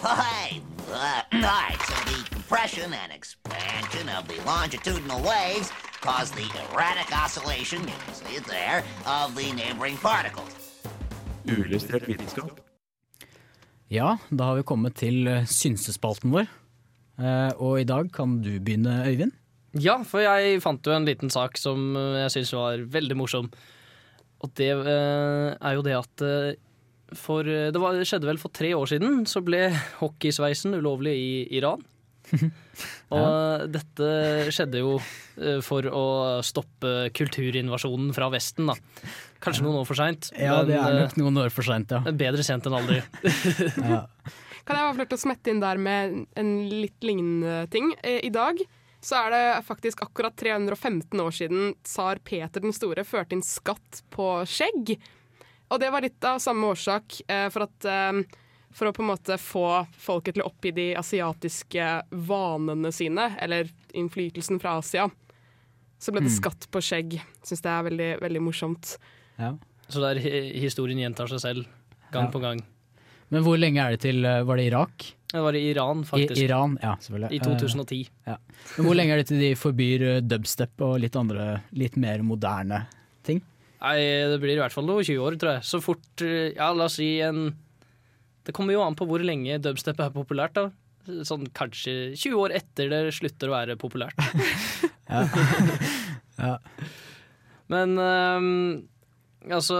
Hi. 0.00 0.51
Uh, 0.92 1.22
all 1.32 1.40
right, 1.40 1.80
so 1.88 1.94
the 2.04 2.20
compression 2.28 2.92
and 2.92 3.10
expansion 3.12 4.06
of 4.12 4.28
the 4.28 4.36
longitudinal 4.44 5.20
waves 5.24 5.72
cause 6.02 6.30
the 6.32 6.44
erratic 6.62 7.08
oscillation, 7.16 7.80
you 7.80 7.96
can 8.04 8.14
see 8.14 8.36
it 8.36 8.44
there, 8.44 8.84
of 9.06 9.34
the 9.34 9.48
neighboring 9.56 9.96
particles. 9.96 10.52
Uillustrert 11.48 12.04
vitenskap. 12.08 12.60
Ja, 13.88 14.18
da 14.28 14.50
har 14.50 14.60
vi 14.60 14.66
kommet 14.68 14.98
til 15.00 15.26
eh, 15.28 15.46
synsespalten 15.48 16.34
vår. 16.34 16.50
Eh, 17.20 17.50
og 17.56 17.80
i 17.80 17.88
dag 17.88 18.12
kan 18.12 18.42
du 18.44 18.50
begynne, 18.60 19.06
Øyvind. 19.08 19.32
Ja, 19.80 20.02
for 20.04 20.20
jeg 20.20 20.60
fant 20.60 20.84
jo 20.84 20.92
en 20.92 21.08
liten 21.08 21.32
sak 21.32 21.56
som 21.56 21.96
eh, 21.96 22.20
jeg 22.26 22.34
syns 22.36 22.52
var 22.58 22.84
veldig 22.98 23.16
morsom. 23.16 23.48
Og 24.44 24.52
det 24.60 24.68
er 24.76 25.72
jo 25.72 25.84
det 25.86 25.96
at 25.96 26.24
for 27.18 27.48
eh, 27.48 27.70
Det 27.74 27.80
var, 27.82 27.98
skjedde 28.06 28.28
vel 28.28 28.40
for 28.40 28.54
tre 28.54 28.72
år 28.76 28.90
siden, 28.90 29.24
så 29.28 29.42
ble 29.44 29.68
hockeysveisen 30.00 30.76
ulovlig 30.78 31.14
i 31.18 31.32
Iran. 31.58 31.82
Og 33.12 33.66
dette 33.72 34.08
skjedde 34.54 34.80
jo 34.80 34.94
eh, 34.96 35.58
for 35.64 35.86
å 35.88 36.04
stoppe 36.46 37.10
kulturinvasjonen 37.16 38.12
fra 38.16 38.30
Vesten, 38.32 38.70
da. 38.70 38.76
Kanskje 39.42 39.66
noen 39.66 39.82
år 39.82 39.88
for 39.88 39.98
seint. 39.98 40.30
Ja, 40.38 40.62
det 40.66 40.78
er 40.78 41.00
nok 41.02 41.18
noen 41.20 41.42
år 41.44 41.52
for 41.54 41.66
seint, 41.66 41.92
ja. 41.92 42.00
Bedre 42.14 42.46
sent 42.46 42.68
enn 42.68 42.78
aldri. 42.78 43.02
Kan 44.62 44.78
jeg 44.78 44.86
bare 44.86 45.08
få 45.10 45.18
å 45.18 45.24
smette 45.24 45.50
inn 45.50 45.62
der 45.62 45.80
med 45.82 46.20
en 46.38 46.52
litt 46.70 47.02
lignende 47.02 47.66
ting? 47.72 47.90
Eh, 48.02 48.20
I 48.28 48.30
dag 48.32 48.62
så 49.02 49.18
er 49.24 49.34
det 49.34 49.46
faktisk 49.66 50.04
akkurat 50.04 50.36
315 50.38 51.18
år 51.18 51.34
siden 51.34 51.72
tsar 51.82 52.20
Peter 52.22 52.62
den 52.62 52.74
store 52.76 53.02
førte 53.06 53.34
inn 53.34 53.42
skatt 53.42 54.04
på 54.14 54.28
skjegg. 54.46 54.94
Og 55.72 55.80
det 55.80 55.88
var 55.94 56.04
litt 56.04 56.24
av 56.28 56.38
samme 56.42 56.68
årsak 56.74 57.22
eh, 57.32 57.46
for 57.52 57.64
at 57.66 57.86
eh, 57.88 58.22
for 58.72 58.88
å 58.88 58.92
på 58.96 59.02
en 59.04 59.10
måte 59.10 59.36
få 59.40 59.66
folket 60.00 60.36
til 60.38 60.44
å 60.44 60.48
oppgi 60.48 60.70
de 60.72 60.86
asiatiske 60.96 61.86
vanene 62.28 62.88
sine, 62.92 63.26
eller 63.44 63.68
innflytelsen 63.92 64.60
fra 64.62 64.78
Asia. 64.80 65.10
Så 66.00 66.12
ble 66.12 66.22
det 66.24 66.30
Mm. 66.32 66.38
skatt 66.40 66.64
på 66.72 66.80
skjegg. 66.80 67.18
Syns 67.44 67.60
det 67.62 67.68
er 67.70 67.82
veldig, 67.88 68.08
veldig 68.22 68.40
morsomt. 68.42 68.96
Så 69.92 70.00
der 70.00 70.16
historien 70.24 70.98
gjentar 70.98 71.28
seg 71.28 71.40
selv 71.44 71.66
gang 72.12 72.24
Ja. 72.24 72.30
på 72.32 72.40
gang. 72.40 72.62
Men 73.30 73.44
hvor 73.44 73.58
lenge 73.60 73.76
er 73.84 73.90
det 73.96 74.00
til 74.00 74.24
eh, 74.24 74.42
Var 74.42 74.56
det 74.56 74.66
Irak? 74.72 75.12
Det 75.32 75.40
var 75.40 75.52
i 75.56 75.70
Iran, 75.70 76.02
faktisk. 76.04 76.36
I 76.36 76.44
Iran, 76.44 76.78
ja, 76.82 76.96
selvfølgelig. 76.96 77.32
I 77.32 77.38
2010. 77.44 78.00
Eh, 78.00 78.32
ja. 78.32 78.36
Men 78.76 78.86
hvor 78.86 78.94
lenge 78.96 79.12
er 79.12 79.16
det 79.22 79.26
til 79.28 79.38
de 79.40 79.54
forbyr 79.54 80.20
dubstep 80.28 80.80
og 80.80 80.98
litt 81.00 81.16
andre, 81.16 81.62
litt 81.72 81.96
mer 81.96 82.18
moderne? 82.22 82.86
Nei, 83.82 83.98
det 84.30 84.38
blir 84.42 84.54
i 84.54 84.62
hvert 84.62 84.74
fall 84.74 84.86
noen 84.86 85.02
20 85.02 85.24
år, 85.26 85.36
tror 85.40 85.56
jeg. 85.56 85.66
Så 85.66 85.80
fort 85.82 86.22
eh, 86.22 86.52
Ja, 86.54 86.70
la 86.70 86.86
oss 86.86 87.00
si 87.00 87.16
en 87.24 87.48
Det 88.46 88.54
kommer 88.54 88.76
jo 88.76 88.84
an 88.84 88.96
på 88.98 89.06
hvor 89.10 89.22
lenge 89.22 89.58
dubstep 89.62 90.00
er 90.02 90.14
populært, 90.14 90.54
da. 90.58 90.70
Sånn 91.26 91.48
kanskje 91.50 92.12
20 92.14 92.38
år 92.38 92.54
etter 92.60 92.90
det 92.92 93.00
slutter 93.16 93.50
å 93.50 93.56
være 93.58 93.78
populært. 93.80 94.18
Ja. 95.12 95.26
ja. 96.38 96.52
Men 97.68 97.98
um, 98.00 98.44
altså, 99.44 99.76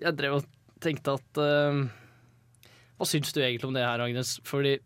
jeg 0.00 0.16
drev 0.16 0.38
og 0.38 0.46
tenkte 0.80 1.18
at 1.18 1.40
um, 1.42 1.82
Hva 2.96 3.08
syns 3.10 3.34
du 3.36 3.42
egentlig 3.42 3.68
om 3.68 3.76
det 3.76 3.82
her, 3.84 4.00
Agnes? 4.00 4.38
Fordi 4.48 4.78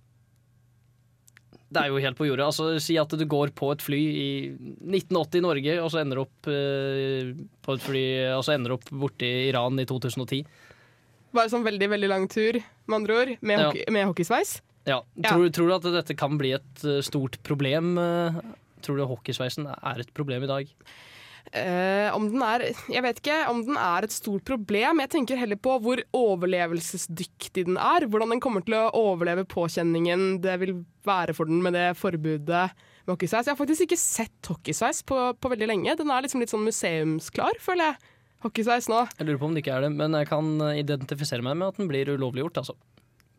det 1.74 1.82
er 1.82 1.90
jo 1.92 2.00
helt 2.02 2.16
på 2.18 2.26
jordet. 2.28 2.46
Altså, 2.46 2.68
si 2.82 2.96
at 3.00 3.10
du 3.18 3.24
går 3.28 3.50
på 3.58 3.68
et 3.74 3.82
fly 3.84 3.98
i 4.00 4.28
1980 4.54 5.40
i 5.40 5.44
Norge, 5.44 5.74
og 5.82 5.90
så 5.92 6.00
ender 6.02 6.22
opp 6.22 6.48
eh, 6.50 7.32
på 7.64 7.74
et 7.76 7.84
fly 7.84 8.04
Og 8.37 8.44
så 8.46 8.54
ender 8.56 8.76
opp 8.76 8.87
borte 8.90 9.26
i 9.28 9.48
Iran 9.50 9.78
i 9.82 9.87
2010. 9.90 10.44
Bare 11.34 11.50
sånn 11.50 11.66
veldig, 11.66 11.88
veldig 11.90 12.10
lang 12.12 12.28
tur, 12.30 12.60
med 12.87 12.96
andre 13.00 13.16
ord, 13.20 13.32
med, 13.42 13.58
Ja. 13.58 13.66
hockey, 13.72 13.84
med 13.90 14.06
hockeysveis. 14.06 14.60
Ja. 14.87 15.00
Tror, 15.26 15.48
tror 15.50 15.70
du 15.70 15.74
at 15.80 15.88
dette 15.96 16.14
kan 16.20 16.37
bli 16.38 16.52
et 16.54 16.84
eh, 16.87 17.00
stort 17.02 17.40
problem? 17.42 17.96
eh? 17.98 18.38
Tror 18.84 19.00
du 19.00 19.06
hockeysveisen 19.08 19.66
er 19.66 20.00
et 20.04 20.12
problem 20.14 20.44
i 20.44 20.50
dag? 20.50 20.70
Eh, 21.52 22.09
om 22.16 22.24
den 22.33 22.42
er 22.42 22.62
Jeg 22.90 23.02
vet 23.04 23.20
ikke 23.20 23.37
om 23.50 23.61
den 23.66 23.76
er 23.78 24.07
et 24.07 24.14
stort 24.14 24.46
problem. 24.48 25.02
Jeg 25.04 25.12
tenker 25.12 25.38
heller 25.38 25.61
på 25.61 25.76
hvor 25.83 26.00
overlevelsesdyktig 26.16 27.66
den 27.68 27.78
er. 27.78 28.09
Hvordan 28.09 28.35
den 28.35 28.42
kommer 28.42 28.64
til 28.64 28.78
å 28.78 28.90
overleve 28.96 29.46
påkjenningen 29.46 30.40
det 30.44 30.57
vil 30.62 30.80
være 31.07 31.37
for 31.37 31.50
den 31.50 31.62
med 31.62 31.76
det 31.76 31.92
forbudet 32.00 32.48
med 33.04 33.12
hockeysveis. 33.12 33.46
Jeg 33.46 33.52
har 33.52 33.61
faktisk 33.61 33.87
ikke 33.87 34.00
sett 34.00 34.50
hockeysveis 34.50 35.04
på, 35.07 35.20
på 35.37 35.52
veldig 35.52 35.68
lenge. 35.68 35.96
Den 36.00 36.11
er 36.11 36.24
liksom 36.24 36.42
litt 36.42 36.52
sånn 36.52 36.66
museumsklar, 36.66 37.61
føler 37.62 37.92
jeg. 37.92 38.12
Hockeysveis 38.44 38.90
nå. 38.92 39.04
Jeg 39.18 39.28
lurer 39.28 39.40
på 39.40 39.48
om 39.48 39.54
det 39.57 39.64
ikke 39.64 39.76
er 39.76 39.87
det, 39.87 39.92
men 39.96 40.16
jeg 40.18 40.28
kan 40.28 40.50
eh, 40.64 40.80
identifisere 40.83 41.44
meg 41.44 41.57
med 41.61 41.70
at 41.70 41.80
den 41.80 41.88
blir 41.88 42.11
ulovliggjort, 42.12 42.64
altså. 42.64 42.76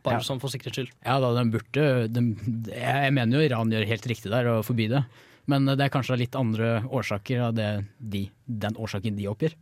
Bare 0.05 0.19
Ja. 0.19 0.25
sånn 0.25 0.39
for 0.41 0.53
sikkerhets 0.53 0.77
skyld. 0.77 0.91
Ja 1.05 1.19
da, 1.19 1.33
den 1.33 1.51
burde 1.51 1.85
den, 2.13 2.27
Jeg 2.69 3.13
mener 3.13 3.39
jo 3.39 3.45
Iran 3.47 3.71
gjør 3.73 3.87
helt 3.89 4.05
riktig 4.07 4.29
der 4.31 4.47
og 4.53 4.63
forby 4.67 4.87
det. 4.91 5.03
Men 5.49 5.65
det 5.65 5.79
er 5.81 5.89
kanskje 5.93 6.17
litt 6.17 6.35
andre 6.37 6.83
årsaker 6.89 7.41
av 7.49 7.55
det 7.57 7.85
de, 7.99 8.29
den 8.47 8.77
årsaken 8.81 9.17
de 9.17 9.27
oppgir. 9.29 9.53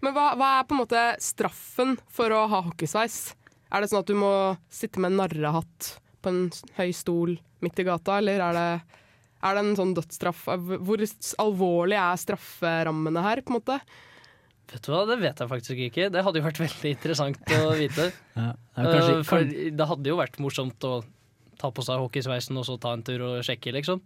Men 0.00 0.14
hva, 0.14 0.30
hva 0.38 0.60
er 0.60 0.64
på 0.68 0.76
en 0.76 0.82
måte 0.84 1.02
straffen 1.20 1.96
for 2.08 2.30
å 2.32 2.46
ha 2.48 2.62
hockeysveis? 2.68 3.34
Er 3.72 3.82
det 3.82 3.90
sånn 3.90 4.00
at 4.04 4.08
du 4.08 4.14
må 4.16 4.56
sitte 4.72 5.00
med 5.02 5.12
en 5.12 5.18
narrehatt 5.26 5.98
på 6.22 6.30
en 6.32 6.50
høy 6.78 6.92
stol 6.96 7.34
midt 7.60 7.80
i 7.82 7.84
gata, 7.84 8.16
eller 8.22 8.40
er 8.40 8.56
det, 8.56 8.68
er 9.44 9.54
det 9.58 9.64
en 9.64 9.76
sånn 9.76 9.94
dødsstraff? 9.98 10.44
Hvor 10.80 11.02
alvorlig 11.44 11.98
er 12.00 12.16
strafferammene 12.24 13.22
her, 13.26 13.42
på 13.42 13.52
en 13.52 13.58
måte? 13.60 13.80
Vet 14.68 14.84
du 14.84 14.90
hva, 14.92 15.04
Det 15.08 15.16
vet 15.22 15.38
jeg 15.40 15.48
faktisk 15.48 15.78
ikke. 15.88 16.08
Det 16.12 16.22
hadde 16.26 16.40
jo 16.40 16.44
vært 16.44 16.60
veldig 16.66 16.90
interessant 16.92 17.52
å 17.56 17.70
vite. 17.78 18.10
Ja, 18.36 18.50
kanskje- 18.76 19.18
uh, 19.20 19.22
For 19.26 19.44
det 19.48 19.86
hadde 19.92 20.10
jo 20.12 20.18
vært 20.20 20.36
morsomt 20.44 20.84
å 20.88 20.98
ta 21.58 21.70
på 21.74 21.82
seg 21.82 21.98
hockeysveisen 22.04 22.58
og 22.60 22.66
så 22.68 22.76
ta 22.78 22.92
en 22.94 23.02
tur 23.06 23.24
og 23.26 23.38
sjekke, 23.46 23.72
liksom. 23.74 24.02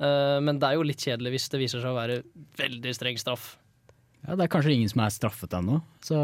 Uh, 0.00 0.38
Men 0.40 0.60
det 0.62 0.68
er 0.70 0.78
jo 0.78 0.86
litt 0.86 1.02
kjedelig 1.04 1.34
hvis 1.34 1.48
det 1.52 1.60
viser 1.60 1.82
seg 1.82 1.90
å 1.90 1.98
være 1.98 2.20
veldig 2.60 2.94
streng 2.96 3.18
straff. 3.20 3.56
Ja, 4.26 4.36
Det 4.36 4.44
er 4.46 4.52
kanskje 4.52 4.74
ingen 4.76 4.88
som 4.92 5.00
er 5.04 5.12
straffet 5.12 5.54
ennå, 5.56 5.80
så 6.04 6.16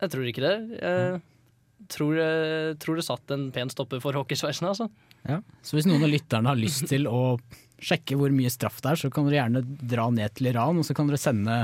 Jeg 0.00 0.10
tror 0.12 0.26
ikke 0.30 0.42
det. 0.44 0.54
Jeg 0.80 1.88
tror, 1.90 2.14
jeg 2.20 2.76
tror 2.78 2.98
det 3.00 3.04
satt 3.06 3.32
en 3.34 3.48
pen 3.54 3.70
stopper 3.72 4.00
for 4.02 4.14
hockeysveisen, 4.14 4.68
altså. 4.70 4.86
ja. 5.26 5.40
Så 5.66 5.74
hvis 5.76 5.88
noen 5.90 6.04
av 6.06 6.12
lytterne 6.12 6.46
har 6.52 6.58
lyst 6.60 6.86
til 6.90 7.08
å 7.10 7.38
sjekke 7.82 8.14
hvor 8.20 8.30
mye 8.34 8.50
straff 8.52 8.78
det 8.84 8.92
er, 8.92 9.00
så 9.00 9.10
kan 9.10 9.26
dere 9.26 9.40
gjerne 9.40 9.62
dra 9.90 10.04
ned 10.14 10.34
til 10.38 10.50
Iran, 10.52 10.78
og 10.78 10.86
så 10.86 10.94
kan 10.94 11.08
dere 11.10 11.18
sende, 11.18 11.56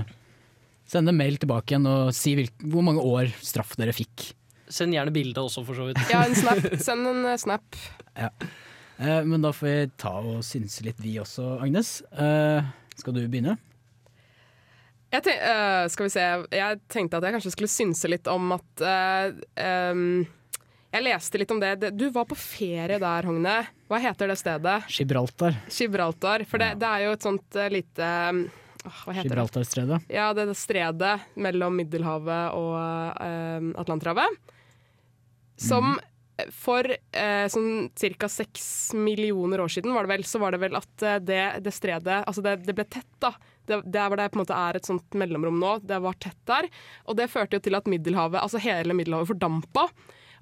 sende 0.86 1.12
mail 1.16 1.36
tilbake 1.42 1.74
igjen 1.74 1.86
og 1.90 2.12
si 2.14 2.36
hvor 2.62 2.84
mange 2.86 3.02
år 3.02 3.30
straff 3.42 3.74
dere 3.78 3.94
fikk. 3.96 4.30
Send 4.68 4.94
gjerne 4.96 5.12
bilde 5.14 5.38
også, 5.42 5.62
for 5.66 5.78
så 5.78 5.86
vidt. 5.90 6.00
Ja, 6.10 6.24
en 6.26 6.34
snap. 6.34 6.62
Send 6.82 7.06
en 7.06 7.24
eh, 7.30 7.36
snap. 7.38 7.76
Ja. 8.18 8.30
Eh, 8.98 9.20
men 9.28 9.42
da 9.44 9.52
får 9.54 9.66
vi 9.68 9.90
ta 10.00 10.14
og 10.22 10.40
synse 10.46 10.82
litt 10.86 10.98
vi 11.02 11.18
også, 11.22 11.56
Agnes. 11.62 12.00
Eh, 12.10 12.66
skal 12.98 13.14
du 13.14 13.22
begynne? 13.28 13.54
Jeg, 15.14 15.22
tenk, 15.22 15.38
uh, 15.46 15.84
skal 15.88 16.08
vi 16.08 16.10
se. 16.12 16.22
jeg 16.58 16.78
tenkte 16.92 17.18
at 17.20 17.24
jeg 17.28 17.36
kanskje 17.36 17.52
skulle 17.54 17.70
synse 17.70 18.08
litt 18.10 18.26
om 18.28 18.50
at 18.56 18.82
uh, 18.82 19.36
um, 19.94 20.24
Jeg 20.92 21.04
leste 21.06 21.38
litt 21.40 21.52
om 21.54 21.60
det. 21.62 21.70
Det- 21.84 21.92
Du 21.96 22.08
var 22.10 22.26
på 22.26 22.34
ferie 22.36 22.98
der, 22.98 23.28
Hogne. 23.28 23.54
Hva 23.86 24.00
heter 24.02 24.32
det 24.32 24.36
stedet? 24.40 24.74
Gibraltar. 24.90 25.60
Gibraltar. 25.70 26.42
For 26.50 26.58
det, 26.58 26.72
det 26.82 26.90
er 26.90 27.04
jo 27.06 27.14
et 27.14 27.22
sånt 27.28 27.60
uh, 27.60 27.68
lite 27.70 28.10
Hva 28.86 29.14
heter 29.14 29.28
det? 29.28 29.34
Gibraltarstredet. 29.34 30.02
Ja, 30.12 30.32
det 30.36 30.48
det 30.50 30.58
stredet 30.58 31.14
mellom 31.34 31.76
Middelhavet 31.78 32.56
og 32.56 32.76
eh, 33.22 33.72
Atlanterhavet. 33.82 34.54
Som 35.56 35.96
for 36.52 36.84
eh, 36.84 37.46
sånn 37.48 37.88
ca. 37.96 38.28
seks 38.28 38.92
millioner 38.96 39.62
år 39.64 39.72
siden 39.72 39.94
var 39.94 40.04
det 40.04 40.12
vel, 40.12 40.24
så 40.28 40.40
var 40.42 40.52
det 40.52 40.60
vel 40.66 40.76
at 40.76 41.04
eh, 41.04 41.18
det, 41.24 41.42
det 41.64 41.72
stredet 41.72 42.18
Altså 42.26 42.44
det, 42.44 42.58
det 42.66 42.74
ble 42.76 42.84
tett, 42.84 43.08
da. 43.22 43.32
Det, 43.66 43.80
der 43.88 44.10
hvor 44.10 44.20
det 44.20 44.28
på 44.30 44.38
en 44.38 44.44
måte 44.44 44.58
er 44.68 44.78
et 44.78 44.88
sånt 44.88 45.16
mellomrom 45.16 45.56
nå, 45.60 45.78
det 45.86 45.98
var 46.04 46.18
tett 46.20 46.38
der. 46.48 46.68
Og 47.08 47.16
det 47.18 47.30
førte 47.32 47.58
jo 47.58 47.64
til 47.64 47.78
at 47.78 47.88
Middelhavet, 47.90 48.42
altså 48.42 48.60
hele 48.62 48.94
Middelhavet 48.96 49.32
fordampa. 49.32 49.88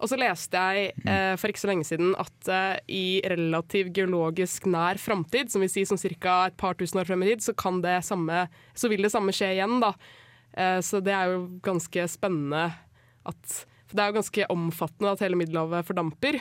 Og 0.02 0.10
så 0.10 0.18
leste 0.18 0.58
jeg 0.58 0.92
eh, 1.06 1.34
for 1.40 1.50
ikke 1.50 1.62
så 1.62 1.70
lenge 1.70 1.86
siden 1.86 2.14
at 2.20 2.50
eh, 2.50 2.78
i 2.90 3.04
relativ 3.30 3.92
geologisk 3.94 4.66
nær 4.70 4.98
framtid, 5.00 5.52
som 5.52 5.64
vil 5.64 5.70
si 5.72 5.84
som 5.88 6.00
ca. 6.00 6.36
et 6.48 6.56
par 6.60 6.78
tusen 6.78 7.00
år 7.00 7.08
frem 7.08 7.22
i 7.24 7.32
tid, 7.32 7.44
så, 7.46 7.54
kan 7.56 7.80
det 7.84 8.00
samme, 8.06 8.46
så 8.74 8.90
vil 8.90 9.06
det 9.06 9.12
samme 9.14 9.34
skje 9.34 9.54
igjen. 9.56 9.78
da. 9.84 9.94
Eh, 10.54 10.80
så 10.84 11.02
det 11.04 11.14
er 11.14 11.34
jo 11.34 11.46
ganske 11.64 12.08
spennende 12.10 12.66
at 13.24 13.62
For 13.88 13.96
det 13.96 14.02
er 14.02 14.10
jo 14.10 14.18
ganske 14.18 14.46
omfattende 14.52 15.14
at 15.14 15.22
hele 15.24 15.38
Middelhavet 15.38 15.86
fordamper. 15.86 16.40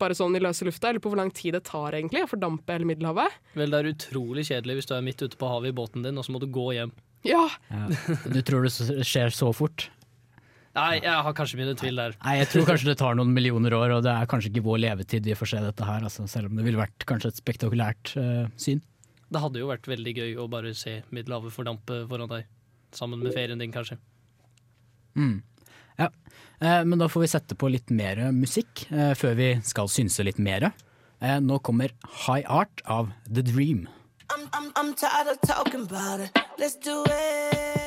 Bare 0.00 0.16
sånn 0.16 0.36
i 0.36 0.40
løse 0.42 0.64
lufta. 0.66 0.88
Jeg 0.88 0.96
lurer 0.96 1.04
på 1.04 1.12
hvor 1.12 1.20
lang 1.20 1.30
tid 1.34 1.54
det 1.56 1.64
tar 1.68 1.96
egentlig 1.96 2.24
å 2.24 2.30
fordampe 2.30 2.74
hele 2.74 2.88
Middelhavet. 2.88 3.38
Vel, 3.54 3.72
det 3.72 3.80
er 3.80 3.92
utrolig 3.92 4.46
kjedelig 4.48 4.80
hvis 4.80 4.90
du 4.90 4.94
er 4.96 5.06
midt 5.06 5.24
ute 5.24 5.38
på 5.40 5.48
havet 5.50 5.72
i 5.72 5.76
båten 5.76 6.04
din, 6.06 6.18
og 6.20 6.26
så 6.26 6.34
må 6.34 6.42
du 6.42 6.48
gå 6.50 6.70
hjem. 6.76 6.92
Ja! 7.26 7.46
Du 8.24 8.40
tror 8.46 8.64
det 8.64 8.72
skjer 9.06 9.32
så 9.34 9.50
fort? 9.52 9.90
Nei, 10.78 11.00
jeg 11.02 11.22
har 11.26 11.34
kanskje 11.34 11.58
mine 11.58 11.74
tvil 11.78 11.98
der. 11.98 12.14
Nei, 12.22 12.36
jeg 12.38 12.50
tror 12.52 12.68
kanskje 12.68 12.92
det 12.92 12.98
tar 13.00 13.16
noen 13.18 13.32
millioner 13.34 13.74
år, 13.74 13.96
og 13.96 14.04
det 14.06 14.12
er 14.12 14.28
kanskje 14.30 14.52
ikke 14.52 14.62
vår 14.68 14.78
levetid 14.84 15.26
vi 15.26 15.34
får 15.34 15.50
se 15.50 15.62
dette 15.64 15.88
her, 15.88 16.04
altså, 16.06 16.28
selv 16.30 16.50
om 16.50 16.60
det 16.60 16.66
ville 16.66 16.78
vært 16.78 17.06
kanskje 17.10 17.32
et 17.32 17.40
spektakulært 17.42 18.12
uh, 18.14 18.46
syn. 18.60 18.84
Det 19.30 19.42
hadde 19.42 19.62
jo 19.62 19.70
vært 19.70 19.90
veldig 19.90 20.14
gøy 20.14 20.32
å 20.42 20.46
bare 20.50 20.72
se 20.78 21.00
Middelhavet 21.14 21.54
fordampe 21.54 22.04
foran 22.10 22.30
deg. 22.30 22.46
Sammen 22.94 23.22
med 23.22 23.34
ferien 23.34 23.58
din, 23.58 23.74
kanskje. 23.74 23.98
Mm. 25.18 25.42
Ja. 25.98 26.08
Eh, 26.60 26.84
men 26.84 26.98
da 26.98 27.08
får 27.08 27.26
vi 27.26 27.32
sette 27.34 27.58
på 27.58 27.70
litt 27.70 27.90
mer 27.94 28.22
musikk 28.34 28.86
eh, 28.90 29.12
før 29.18 29.36
vi 29.38 29.50
skal 29.66 29.90
synse 29.92 30.26
litt 30.26 30.40
mer. 30.42 30.70
Eh, 31.20 31.38
nå 31.44 31.60
kommer 31.66 31.94
High 32.26 32.46
Art 32.50 32.82
av 32.86 33.12
The 33.28 33.46
Dream. 33.46 33.86
I'm, 34.30 34.48
I'm, 34.52 34.72
I'm 34.76 34.94
tired 34.94 35.28
of 35.28 35.40
talking 35.42 35.86
about 35.86 36.20
it. 36.20 36.30
Let's 36.58 36.76
do 36.76 37.04
it. 37.06 37.79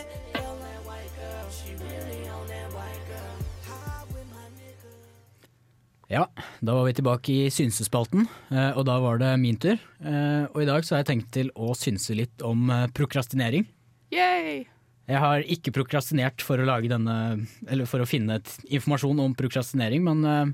Ja, 6.13 6.27
da 6.61 6.75
var 6.77 6.85
vi 6.85 6.93
tilbake 6.93 7.33
i 7.33 7.49
synsespalten, 7.49 8.27
eh, 8.53 8.75
og 8.77 8.85
da 8.85 8.99
var 9.01 9.17
det 9.17 9.31
min 9.41 9.57
tur. 9.57 9.79
Eh, 10.03 10.45
Og 10.53 10.61
i 10.61 10.67
dag 10.69 10.85
så 10.85 10.93
har 10.93 11.01
jeg 11.01 11.09
tenkt 11.09 11.31
til 11.33 11.49
å 11.57 11.73
synse 11.73 12.13
litt 12.13 12.43
om 12.45 12.69
eh, 12.69 12.85
prokrastinering. 12.93 13.65
Yay! 14.13 14.67
Jeg 15.09 15.19
har 15.19 15.41
ikke 15.41 15.73
prokrastinert 15.73 16.43
for 16.45 16.61
å 16.61 16.67
lage 16.69 16.87
denne 16.87 17.43
Eller 17.67 17.89
for 17.89 17.99
å 17.99 18.07
finne 18.07 18.37
informasjon 18.69 19.19
om 19.19 19.33
prokrastinering, 19.35 19.99
men 20.05 20.53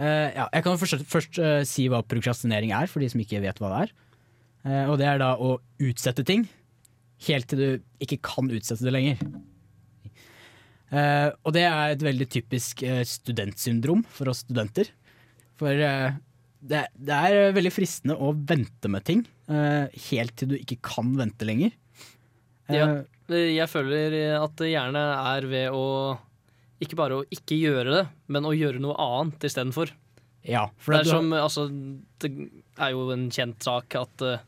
ja, 0.00 0.46
jeg 0.48 0.64
kan 0.64 0.78
først, 0.80 1.02
først 1.04 1.40
si 1.68 1.84
hva 1.92 1.98
prokrastinering 2.00 2.70
er, 2.72 2.88
for 2.88 3.04
de 3.04 3.10
som 3.12 3.20
ikke 3.20 3.42
vet 3.44 3.58
hva 3.60 3.68
det 3.74 3.80
er. 3.82 4.86
Og 4.88 4.94
det 4.96 5.10
er 5.10 5.20
da 5.20 5.34
å 5.36 5.58
utsette 5.76 6.24
ting 6.24 6.46
helt 7.26 7.50
til 7.52 7.60
du 7.60 7.68
ikke 8.00 8.16
kan 8.24 8.48
utsette 8.48 8.86
det 8.86 8.94
lenger. 8.96 9.20
Eh, 10.90 11.28
og 11.46 11.54
det 11.54 11.66
er 11.68 11.94
et 11.94 12.02
veldig 12.02 12.26
typisk 12.32 12.82
uh, 12.82 13.02
studentsyndrom 13.06 14.02
for 14.10 14.32
oss 14.32 14.42
studenter. 14.42 14.90
For 15.60 15.70
uh, 15.70 16.16
det, 16.60 16.82
det 16.92 17.16
er 17.16 17.54
veldig 17.56 17.72
fristende 17.72 18.16
å 18.20 18.32
vente 18.34 18.90
med 18.92 19.04
ting 19.08 19.22
eh, 19.48 19.86
helt 20.10 20.34
til 20.36 20.52
du 20.52 20.58
ikke 20.58 20.80
kan 20.84 21.14
vente 21.18 21.46
lenger. 21.48 21.72
Eh, 22.68 22.76
Ja, 22.76 22.88
jeg 23.30 23.68
føler 23.70 24.16
at 24.36 24.56
det 24.60 24.72
gjerne 24.72 25.04
er 25.32 25.46
ved 25.48 25.76
å 25.76 25.86
ikke 26.80 26.98
bare 26.98 27.20
å 27.20 27.26
ikke 27.32 27.58
gjøre 27.60 27.92
det, 27.92 28.04
men 28.32 28.48
å 28.48 28.54
gjøre 28.56 28.80
noe 28.82 28.96
annet 29.00 29.44
istedenfor. 29.48 29.92
Ja, 30.48 30.66
for 30.80 30.96
det 30.96 31.02
er 31.04 31.10
som, 31.10 31.32
altså, 31.36 31.66
det 32.22 32.30
er 32.80 32.94
jo 32.94 33.10
en 33.12 33.26
kjent 33.32 33.60
sak 33.64 33.96
at 34.00 34.24
eh, 34.24 34.44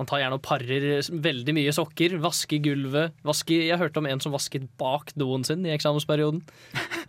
man 0.00 0.08
tar 0.08 0.22
gjerne 0.22 0.38
og 0.38 0.44
parer 0.44 0.86
veldig 1.28 1.54
mye 1.56 1.72
sokker, 1.76 2.14
vasker 2.22 2.62
gulvet 2.64 3.16
vasker, 3.26 3.66
Jeg 3.68 3.80
hørte 3.80 4.00
om 4.00 4.08
en 4.08 4.22
som 4.24 4.32
vasket 4.32 4.64
bak 4.80 5.12
doen 5.20 5.44
sin 5.44 5.66
i 5.68 5.74
eksamensperioden. 5.74 6.40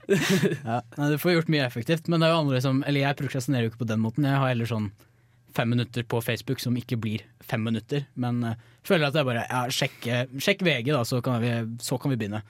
ja, 0.67 0.81
nei, 0.97 1.07
du 1.13 1.15
får 1.21 1.37
gjort 1.37 1.53
mye 1.53 1.63
effektivt, 1.63 2.11
men 2.11 2.19
det 2.19 2.27
er 2.27 2.35
jo 2.35 2.41
andre 2.43 2.59
som 2.63 2.83
Eller 2.83 3.05
jeg 3.05 3.19
prokrastinerer 3.21 3.67
jo 3.67 3.71
ikke 3.71 3.85
på 3.85 3.89
den 3.93 4.03
måten. 4.03 4.27
Jeg 4.27 4.41
har 4.43 4.51
heller 4.51 4.67
sånn 4.67 4.91
fem 5.55 5.71
minutter 5.71 6.03
på 6.07 6.19
Facebook 6.23 6.59
som 6.63 6.75
ikke 6.79 6.99
blir 6.99 7.23
fem 7.43 7.63
minutter. 7.63 8.05
Men 8.19 8.43
uh, 8.43 8.59
føler 8.87 9.07
at 9.07 9.15
jeg 9.19 9.27
bare 9.27 9.45
ja, 9.47 9.63
sjekk, 9.71 10.09
sjekk 10.39 10.67
VG, 10.67 10.91
da, 10.91 11.05
så 11.07 11.21
kan, 11.23 11.39
vi, 11.43 11.55
så 11.83 11.99
kan 11.99 12.11
vi 12.11 12.19
begynne. 12.19 12.43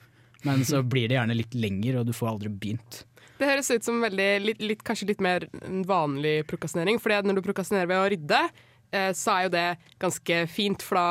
Men 0.46 0.66
så 0.66 0.82
blir 0.82 1.06
det 1.06 1.20
gjerne 1.20 1.38
litt 1.38 1.54
lenger, 1.54 2.00
og 2.00 2.08
du 2.08 2.14
får 2.16 2.32
aldri 2.32 2.50
begynt. 2.50 3.04
Det 3.38 3.48
høres 3.48 3.70
ut 3.70 3.86
som 3.86 4.02
veldig, 4.02 4.28
litt, 4.42 4.60
litt, 4.62 4.82
kanskje 4.86 5.08
litt 5.12 5.22
mer 5.22 5.48
vanlig 5.86 6.42
prokrastinering. 6.50 6.98
Fordi 7.02 7.22
når 7.26 7.38
du 7.38 7.46
prokrastinerer 7.46 7.90
ved 7.90 7.98
å 7.98 8.10
rydde, 8.12 8.40
eh, 8.46 8.68
så 9.16 9.32
er 9.32 9.46
jo 9.46 9.50
det 9.54 9.66
ganske 10.02 10.36
fint, 10.52 10.82
for 10.84 10.98
da 11.00 11.08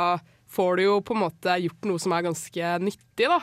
får 0.52 0.78
du 0.78 0.84
jo 0.86 0.96
på 1.06 1.16
en 1.16 1.24
måte 1.24 1.58
gjort 1.64 1.88
noe 1.90 2.02
som 2.02 2.14
er 2.16 2.26
ganske 2.28 2.72
nyttig. 2.84 3.28
da. 3.32 3.40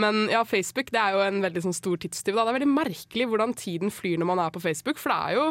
Men 0.00 0.26
ja, 0.32 0.42
Facebook 0.46 0.90
det 0.94 1.00
er 1.00 1.14
jo 1.14 1.22
en 1.24 1.40
veldig 1.44 1.64
sånn 1.66 1.76
stor 1.76 1.98
tidstyv. 2.02 2.34
Det 2.34 2.44
er 2.44 2.58
veldig 2.58 2.70
merkelig 2.70 3.28
hvordan 3.30 3.54
tiden 3.58 3.94
flyr 3.94 4.20
når 4.20 4.30
man 4.30 4.42
er 4.44 4.54
på 4.54 4.62
Facebook. 4.62 5.00
For 5.02 5.12
det 5.12 5.18
er 5.18 5.38
jo, 5.38 5.48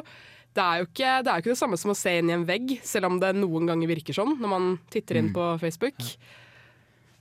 det 0.58 0.64
er 0.64 0.80
jo 0.82 0.88
ikke, 0.90 1.12
det 1.24 1.32
er 1.32 1.36
jo 1.36 1.46
ikke 1.46 1.54
det 1.54 1.62
samme 1.62 1.80
som 1.80 1.94
å 1.94 1.98
se 1.98 2.16
inn 2.20 2.32
i 2.32 2.38
en 2.38 2.48
vegg, 2.48 2.78
selv 2.88 3.12
om 3.12 3.20
det 3.24 3.34
noen 3.40 3.70
ganger 3.72 3.92
virker 3.94 4.18
sånn 4.18 4.36
når 4.40 4.54
man 4.56 4.72
titter 4.94 5.22
inn 5.22 5.32
på 5.36 5.54
Facebook. 5.64 6.04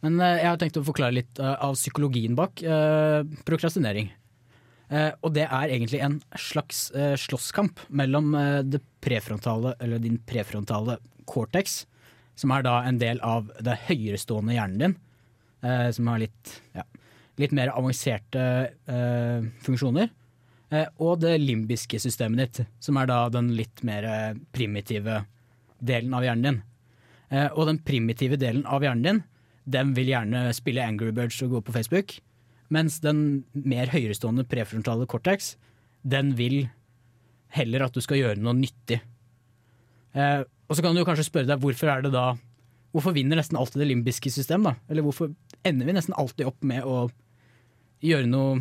Men 0.02 0.18
eh, 0.18 0.40
jeg 0.42 0.50
har 0.50 0.58
tenkt 0.58 0.80
å 0.80 0.86
forklare 0.86 1.14
litt 1.14 1.38
eh, 1.38 1.54
av 1.62 1.78
psykologien 1.78 2.34
bak 2.38 2.64
eh, 2.66 3.22
prokrastinering. 3.46 4.10
Eh, 4.92 5.12
og 5.24 5.32
det 5.36 5.46
er 5.46 5.70
egentlig 5.72 6.02
en 6.04 6.18
slags 6.36 6.90
eh, 6.92 7.14
slåsskamp 7.16 7.80
mellom 7.96 8.34
eh, 8.36 8.80
prefrontale, 9.00 9.74
din 10.02 10.18
prefrontale 10.28 10.98
cortex, 11.28 11.86
som 12.36 12.52
er 12.52 12.66
da 12.66 12.74
en 12.84 12.98
del 13.00 13.22
av 13.24 13.48
det 13.64 13.78
høyerestående 13.86 14.56
hjernen 14.56 14.82
din, 14.82 14.94
som 15.62 16.08
har 16.10 16.18
litt, 16.18 16.54
ja, 16.74 16.82
litt 17.38 17.52
mer 17.54 17.70
avanserte 17.70 18.40
funksjoner. 19.62 20.08
Og 20.96 21.20
det 21.22 21.36
limbiske 21.38 22.00
systemet 22.02 22.40
ditt, 22.40 22.72
som 22.82 22.98
er 22.98 23.06
da 23.06 23.20
den 23.30 23.52
litt 23.54 23.84
mer 23.86 24.08
primitive 24.56 25.20
delen 25.78 26.16
av 26.18 26.26
hjernen 26.26 26.48
din. 26.48 26.58
Og 27.52 27.68
den 27.68 27.78
primitive 27.86 28.40
delen 28.42 28.64
av 28.66 28.82
hjernen 28.82 29.06
din, 29.06 29.22
den 29.78 29.94
vil 29.94 30.10
gjerne 30.16 30.48
spille 30.56 30.88
Angry 30.88 31.12
Birds 31.14 31.38
og 31.46 31.54
gå 31.54 31.62
på 31.68 31.76
Facebook. 31.76 32.16
Mens 32.72 33.00
den 33.04 33.42
mer 33.52 33.90
høyerestående 33.92 34.46
prefrontale 34.48 35.08
cortex, 35.10 35.56
den 36.02 36.32
vil 36.38 36.64
heller 37.52 37.84
at 37.86 37.96
du 37.96 38.00
skal 38.04 38.20
gjøre 38.20 38.40
noe 38.40 38.56
nyttig. 38.56 39.02
Eh, 40.16 40.40
og 40.42 40.76
så 40.76 40.84
kan 40.84 40.96
du 40.96 41.04
kanskje 41.04 41.28
spørre 41.28 41.50
deg 41.50 41.60
hvorfor 41.60 41.92
er 41.92 42.06
det 42.06 42.14
da 42.14 42.32
Hvorfor 42.92 43.14
vinner 43.16 43.38
nesten 43.38 43.56
alltid 43.56 43.80
det 43.80 43.86
limbiske 43.88 44.28
system, 44.28 44.66
da? 44.66 44.74
Eller 44.92 45.00
hvorfor 45.00 45.30
ender 45.64 45.88
vi 45.88 45.94
nesten 45.96 46.12
alltid 46.12 46.44
opp 46.50 46.58
med 46.68 46.84
å 46.84 47.06
gjøre 48.04 48.28
noe 48.28 48.58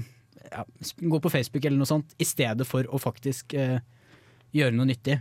ja, 0.51 0.63
Gå 0.95 1.19
på 1.19 1.31
Facebook 1.33 1.65
eller 1.67 1.81
noe 1.81 1.89
sånt, 1.89 2.15
i 2.15 2.27
stedet 2.27 2.63
for 2.67 2.87
å 2.87 2.99
faktisk 3.01 3.55
eh, 3.59 3.81
gjøre 4.55 4.75
noe 4.77 4.87
nyttig. 4.87 5.17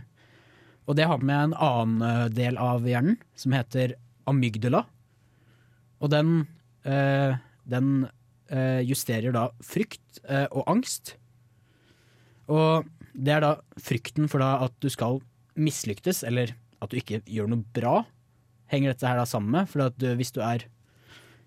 Og 0.87 0.97
det 0.97 1.09
har 1.11 1.21
med 1.23 1.49
en 1.49 1.57
annen 1.59 2.07
eh, 2.07 2.25
del 2.35 2.57
av 2.59 2.87
hjernen, 2.87 3.19
som 3.35 3.55
heter 3.55 3.97
amygdala. 4.31 4.85
Og 6.01 6.11
den, 6.11 6.33
eh, 6.87 7.37
den 7.69 8.07
justerer 8.83 9.33
da 9.35 9.47
frykt 9.63 10.21
eh, 10.27 10.47
og 10.51 10.65
angst. 10.71 11.15
Og 12.51 12.87
det 13.13 13.35
er 13.35 13.43
da 13.43 13.51
frykten 13.79 14.29
for 14.31 14.43
da 14.43 14.57
at 14.65 14.75
du 14.83 14.89
skal 14.91 15.21
mislyktes, 15.59 16.23
eller 16.27 16.55
at 16.81 16.91
du 16.91 16.99
ikke 16.99 17.21
gjør 17.29 17.51
noe 17.51 17.65
bra, 17.75 18.01
henger 18.71 18.93
dette 18.93 19.07
her 19.07 19.19
da 19.19 19.27
sammen 19.29 19.53
med. 19.55 19.69
For 19.71 19.91
du, 19.95 20.07
hvis 20.19 20.33
du 20.35 20.41
er 20.45 20.65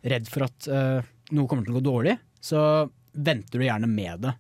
redd 0.05 0.29
for 0.31 0.47
at 0.47 0.69
eh, 0.69 1.13
noe 1.35 1.49
kommer 1.49 1.67
til 1.67 1.75
å 1.75 1.81
gå 1.81 1.85
dårlig, 1.87 2.19
så 2.45 2.89
venter 3.15 3.61
du 3.61 3.67
gjerne 3.67 3.89
med 3.89 4.27
det. 4.27 4.35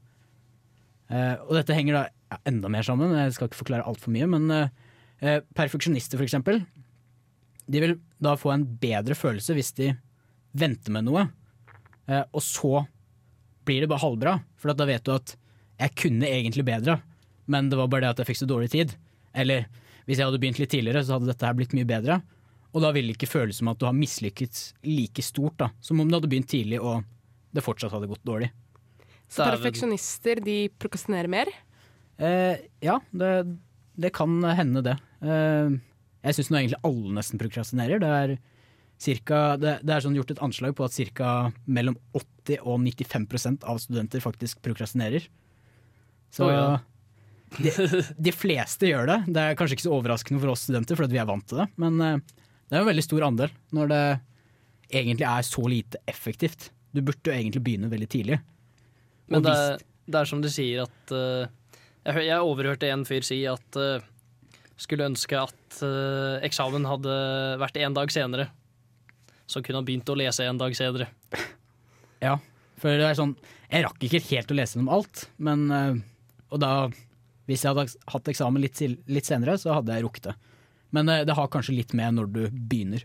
Eh, 1.13 1.35
og 1.47 1.55
dette 1.57 1.77
henger 1.77 1.99
da 2.01 2.41
enda 2.49 2.71
mer 2.73 2.85
sammen, 2.87 3.15
jeg 3.17 3.37
skal 3.37 3.49
ikke 3.49 3.63
forklare 3.63 3.87
altfor 3.89 4.13
mye, 4.15 4.29
men 4.31 4.51
eh, 4.53 4.73
eh, 5.23 5.41
perfeksjonister 5.57 6.21
for 6.21 6.27
eksempel, 6.27 6.65
de 7.65 7.81
vil 7.81 7.97
da 8.23 8.35
få 8.37 8.53
en 8.53 8.67
bedre 8.81 9.17
følelse 9.17 9.57
hvis 9.57 9.73
de 9.79 9.93
venter 10.59 10.93
med 10.95 11.09
noe, 11.09 11.25
eh, 11.25 11.33
og 12.05 12.43
så 12.45 12.85
blir 13.65 13.85
det 13.85 13.89
bare 13.89 14.03
halvbra. 14.03 14.35
For 14.61 14.77
da 14.77 14.87
vet 14.89 15.07
du 15.07 15.15
at 15.15 15.35
jeg 15.81 15.95
kunne 15.99 16.29
egentlig 16.29 16.67
bedre, 16.69 16.99
men 17.51 17.71
det 17.71 17.79
var 17.81 17.89
bare 17.93 18.07
det 18.07 18.13
at 18.13 18.23
jeg 18.23 18.33
fikk 18.33 18.43
så 18.43 18.49
dårlig 18.51 18.71
tid. 18.75 18.95
Eller 19.35 19.67
hvis 20.05 20.21
jeg 20.21 20.29
hadde 20.29 20.41
begynt 20.43 20.61
litt 20.61 20.73
tidligere, 20.73 21.03
så 21.05 21.17
hadde 21.17 21.31
dette 21.31 21.49
her 21.49 21.57
blitt 21.57 21.75
mye 21.77 21.89
bedre. 21.89 22.21
Og 22.75 22.83
da 22.83 22.91
vil 22.95 23.09
det 23.09 23.17
ikke 23.17 23.31
føles 23.31 23.61
som 23.61 23.71
at 23.71 23.81
du 23.81 23.87
har 23.87 23.97
mislykkes 23.97 24.65
like 24.87 25.23
stort 25.25 25.57
da, 25.63 25.71
som 25.85 26.03
om 26.03 26.11
du 26.11 26.17
hadde 26.19 26.31
begynt 26.31 26.51
tidlig 26.51 26.81
og 26.83 27.05
det 27.55 27.63
fortsatt 27.63 27.95
hadde 27.95 28.11
gått 28.11 28.25
dårlig. 28.27 28.51
Så 29.31 29.47
perfeksjonister 29.47 30.43
de 30.45 30.57
prokrastinerer 30.83 31.31
mer? 31.31 31.51
Eh, 32.19 32.67
ja, 32.85 32.99
det, 33.15 33.31
det 33.99 34.11
kan 34.15 34.37
hende 34.59 34.83
det. 34.85 34.97
Eh, 35.23 35.77
jeg 36.27 36.39
syns 36.39 36.51
egentlig 36.51 36.83
alle 36.87 37.15
nesten 37.19 37.41
prokrastinerer. 37.41 38.03
Det 38.03 38.11
er, 38.19 38.35
cirka, 39.05 39.39
det, 39.61 39.79
det 39.85 39.95
er 39.95 40.03
sånn 40.05 40.17
gjort 40.17 40.33
et 40.35 40.41
anslag 40.45 40.75
på 40.79 40.87
at 40.87 40.97
ca. 41.17 41.31
mellom 41.69 41.97
80 42.17 42.61
og 42.65 42.81
95% 42.83 43.65
av 43.69 43.81
studenter 43.83 44.23
faktisk 44.25 44.63
prokrastinerer. 44.65 45.27
Så 46.35 46.49
oh, 46.49 46.53
ja. 46.53 46.65
de, 47.63 47.73
de 48.27 48.33
fleste 48.35 48.89
gjør 48.91 49.07
det. 49.13 49.19
Det 49.31 49.43
er 49.43 49.59
kanskje 49.59 49.79
ikke 49.79 49.87
så 49.87 49.95
overraskende 49.97 50.43
for 50.43 50.55
oss 50.55 50.65
studenter, 50.67 50.99
fordi 50.99 51.15
vi 51.17 51.21
er 51.23 51.29
vant 51.31 51.47
til 51.51 51.63
det. 51.63 51.69
Men 51.81 52.01
eh, 52.03 52.17
det 52.69 52.79
er 52.79 52.83
en 52.83 52.89
veldig 52.91 53.05
stor 53.07 53.27
andel 53.29 53.53
når 53.77 53.93
det 53.93 54.05
egentlig 54.95 55.29
er 55.31 55.47
så 55.47 55.67
lite 55.71 56.01
effektivt. 56.11 56.71
Du 56.95 57.03
burde 57.03 57.31
jo 57.31 57.37
egentlig 57.37 57.63
begynne 57.67 57.93
veldig 57.93 58.11
tidlig. 58.11 58.41
Men 59.31 59.45
det, 59.47 59.55
er- 59.55 59.85
det 60.11 60.21
er 60.21 60.29
som 60.29 60.43
du 60.45 60.51
sier 60.53 60.85
at 60.89 61.15
eh, 61.15 61.47
jeg, 62.05 62.27
jeg 62.27 62.43
overhørte 62.51 62.91
en 62.93 63.07
fyr 63.09 63.25
si 63.25 63.41
at 63.49 63.81
eh, 63.81 64.03
skulle 64.75 65.07
ønske 65.07 65.39
at 65.39 65.61
eksamen 66.45 66.83
hadde 66.87 67.13
vært 67.63 67.77
en 67.79 67.95
dag 67.95 68.11
senere. 68.11 68.49
Så 69.55 69.63
kunne 69.63 69.79
ha 69.81 69.87
begynt 69.87 70.11
å 70.11 70.19
lese 70.19 70.49
en 70.49 70.59
dag 70.59 70.75
senere. 70.75 71.07
Ja, 72.25 72.39
for 72.81 72.91
det 72.99 73.07
er 73.07 73.17
sånn 73.19 73.35
Jeg 73.71 73.85
rakk 73.85 74.03
ikke 74.07 74.23
helt 74.31 74.51
å 74.51 74.57
lese 74.59 74.77
gjennom 74.77 74.93
alt, 74.97 75.27
men 75.43 75.65
eh, 75.75 75.99
Og 76.55 76.61
da, 76.63 76.73
hvis 77.49 77.65
jeg 77.65 77.75
hadde 77.75 77.87
hatt 78.11 78.31
eksamen 78.33 78.63
litt, 78.63 78.81
litt 78.83 79.29
senere, 79.29 79.57
så 79.61 79.77
hadde 79.79 79.95
jeg 79.95 80.07
rukket 80.07 80.31
det. 80.31 80.35
Men 80.95 81.11
eh, 81.13 81.25
det 81.29 81.37
har 81.39 81.51
kanskje 81.53 81.77
litt 81.77 81.95
med 81.97 82.19
når 82.19 82.31
du 82.35 82.43
begynner. 82.51 83.05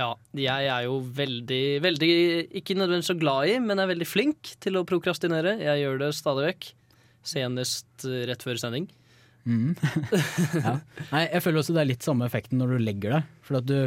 Ja, 0.00 0.14
jeg 0.32 0.68
er 0.72 0.86
jo 0.86 1.00
veldig, 1.14 1.64
veldig 1.84 2.12
ikke 2.62 2.76
nødvendigvis 2.78 3.10
så 3.12 3.18
glad 3.18 3.50
i, 3.50 3.58
men 3.60 3.82
er 3.82 3.90
veldig 3.90 4.08
flink 4.08 4.54
til 4.62 4.78
å 4.80 4.86
prokrastinere. 4.88 5.58
Jeg 5.60 5.82
gjør 5.82 6.00
det 6.00 6.12
stadig 6.16 6.46
vekk. 6.48 6.70
Senest 7.32 8.06
eh, 8.08 8.24
rett 8.30 8.46
før 8.46 8.60
sending. 8.60 8.88
Mm. 9.44 9.74
ja. 10.64 10.78
Nei, 11.10 11.26
jeg 11.26 11.42
føler 11.44 11.60
også 11.60 11.74
det 11.76 11.82
er 11.82 11.90
litt 11.90 12.06
samme 12.06 12.26
effekten 12.28 12.62
når 12.62 12.76
du 12.76 12.86
legger 12.86 13.18
deg. 13.18 13.36
For 13.44 13.60
at 13.60 13.68
du, 13.68 13.78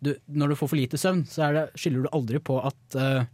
du, 0.00 0.14
når 0.26 0.52
du 0.52 0.56
får 0.56 0.70
for 0.72 0.80
lite 0.80 0.98
søvn, 1.00 1.24
så 1.28 1.50
det, 1.54 1.66
skylder 1.78 2.06
du 2.06 2.12
aldri 2.16 2.40
på 2.42 2.56
at, 2.64 2.80
uh, 2.96 3.24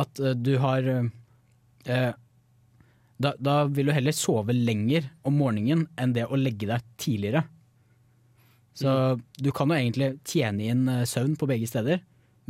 at 0.00 0.22
uh, 0.22 0.32
du 0.32 0.54
har 0.62 0.88
uh, 0.88 2.12
da, 3.22 3.34
da 3.38 3.56
vil 3.68 3.90
du 3.90 3.94
heller 3.94 4.16
sove 4.16 4.56
lenger 4.56 5.10
om 5.28 5.36
morgenen 5.38 5.86
enn 6.00 6.14
det 6.16 6.26
å 6.26 6.38
legge 6.38 6.70
deg 6.70 6.86
tidligere. 7.00 7.44
Så 8.74 9.20
du 9.36 9.50
kan 9.52 9.68
jo 9.68 9.76
egentlig 9.76 10.14
tjene 10.26 10.70
inn 10.72 10.88
søvn 11.06 11.36
på 11.38 11.46
begge 11.50 11.68
steder, 11.68 12.00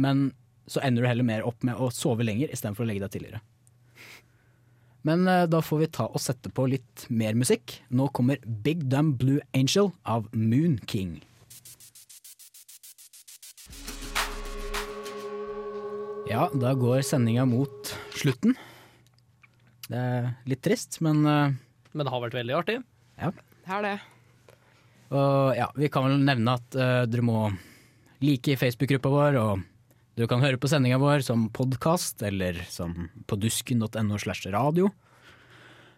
men 0.01 0.31
så 0.71 0.81
ender 0.87 1.03
du 1.03 1.09
heller 1.11 1.27
mer 1.27 1.43
opp 1.45 1.67
med 1.67 1.77
å 1.77 1.91
sove 1.93 2.25
lenger 2.25 2.53
istedenfor 2.55 2.87
å 2.87 2.89
legge 2.89 3.03
deg 3.03 3.17
tidligere. 3.17 3.43
Men 5.03 5.27
da 5.51 5.59
får 5.67 5.81
vi 5.83 5.91
ta 5.99 6.07
og 6.07 6.23
sette 6.23 6.53
på 6.55 6.69
litt 6.71 7.05
mer 7.11 7.35
musikk. 7.35 7.81
Nå 7.91 8.07
kommer 8.15 8.39
Big 8.47 8.87
Dumb 8.87 9.17
Blue 9.19 9.43
Angel 9.51 9.91
av 10.07 10.31
Moon 10.31 10.79
King. 10.87 11.19
Ja, 16.31 16.47
da 16.55 16.71
går 16.79 17.03
sendinga 17.05 17.45
mot 17.49 17.91
slutten. 18.15 18.55
Det 19.89 19.99
er 19.99 20.29
litt 20.49 20.63
trist, 20.65 21.01
men 21.05 21.25
eh, 21.27 21.55
Men 21.93 22.07
det 22.07 22.13
har 22.15 22.23
vært 22.23 22.37
veldig 22.39 22.55
artig. 22.57 22.79
Ja. 23.19 23.33
Det 23.35 23.75
er 23.77 23.85
det. 23.85 23.97
Og 25.13 25.59
ja, 25.59 25.67
vi 25.77 25.91
kan 25.93 26.07
vel 26.07 26.23
nevne 26.25 26.55
at 26.57 26.79
uh, 26.79 27.03
dere 27.11 27.25
må 27.27 27.51
like 28.25 28.55
Facebook-gruppa 28.57 29.11
vår, 29.13 29.37
og 29.37 29.67
du 30.17 30.25
kan 30.31 30.41
høre 30.41 30.57
på 30.61 30.71
sendinga 30.73 30.97
vår 31.03 31.25
som 31.27 31.51
podkast 31.53 32.23
eller 32.25 32.63
som 32.73 33.11
på 33.29 33.37
dusken.no 33.37 34.21
slash 34.23 34.49
radio. 34.55 34.89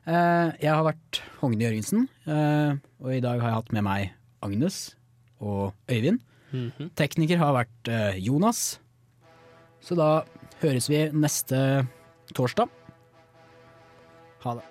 Uh, 0.08 0.50
jeg 0.58 0.72
har 0.72 0.82
vært 0.88 1.22
Hogne 1.38 1.62
Jørgensen, 1.62 2.08
uh, 2.26 2.74
og 3.04 3.14
i 3.14 3.22
dag 3.22 3.38
har 3.38 3.52
jeg 3.52 3.60
hatt 3.60 3.74
med 3.76 3.86
meg 3.86 4.10
Agnes 4.44 4.80
og 5.38 5.76
Øyvind. 5.86 6.24
Mhm. 6.54 6.90
Tekniker 6.98 7.38
har 7.40 7.54
vært 7.56 7.88
Jonas. 8.22 8.80
Så 9.84 9.96
da 9.98 10.24
høres 10.62 10.88
vi 10.88 11.02
neste 11.12 11.58
torsdag. 12.36 12.70
Ha 14.44 14.56
det. 14.56 14.70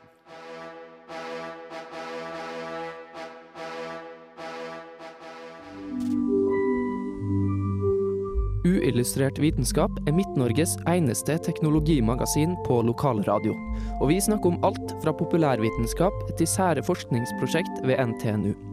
Uillustrert 8.63 9.37
vitenskap 9.43 9.91
er 10.07 10.15
Midt-Norges 10.17 10.77
eneste 10.89 11.35
teknologimagasin 11.45 12.55
på 12.65 12.81
lokalradio. 12.87 13.53
Og 14.01 14.09
vi 14.09 14.21
snakker 14.23 14.55
om 14.55 14.61
alt 14.65 14.95
fra 15.03 15.13
populærvitenskap 15.13 16.23
til 16.39 16.49
sære 16.49 16.85
forskningsprosjekt 16.87 17.83
ved 17.85 17.99
NTNU. 18.01 18.72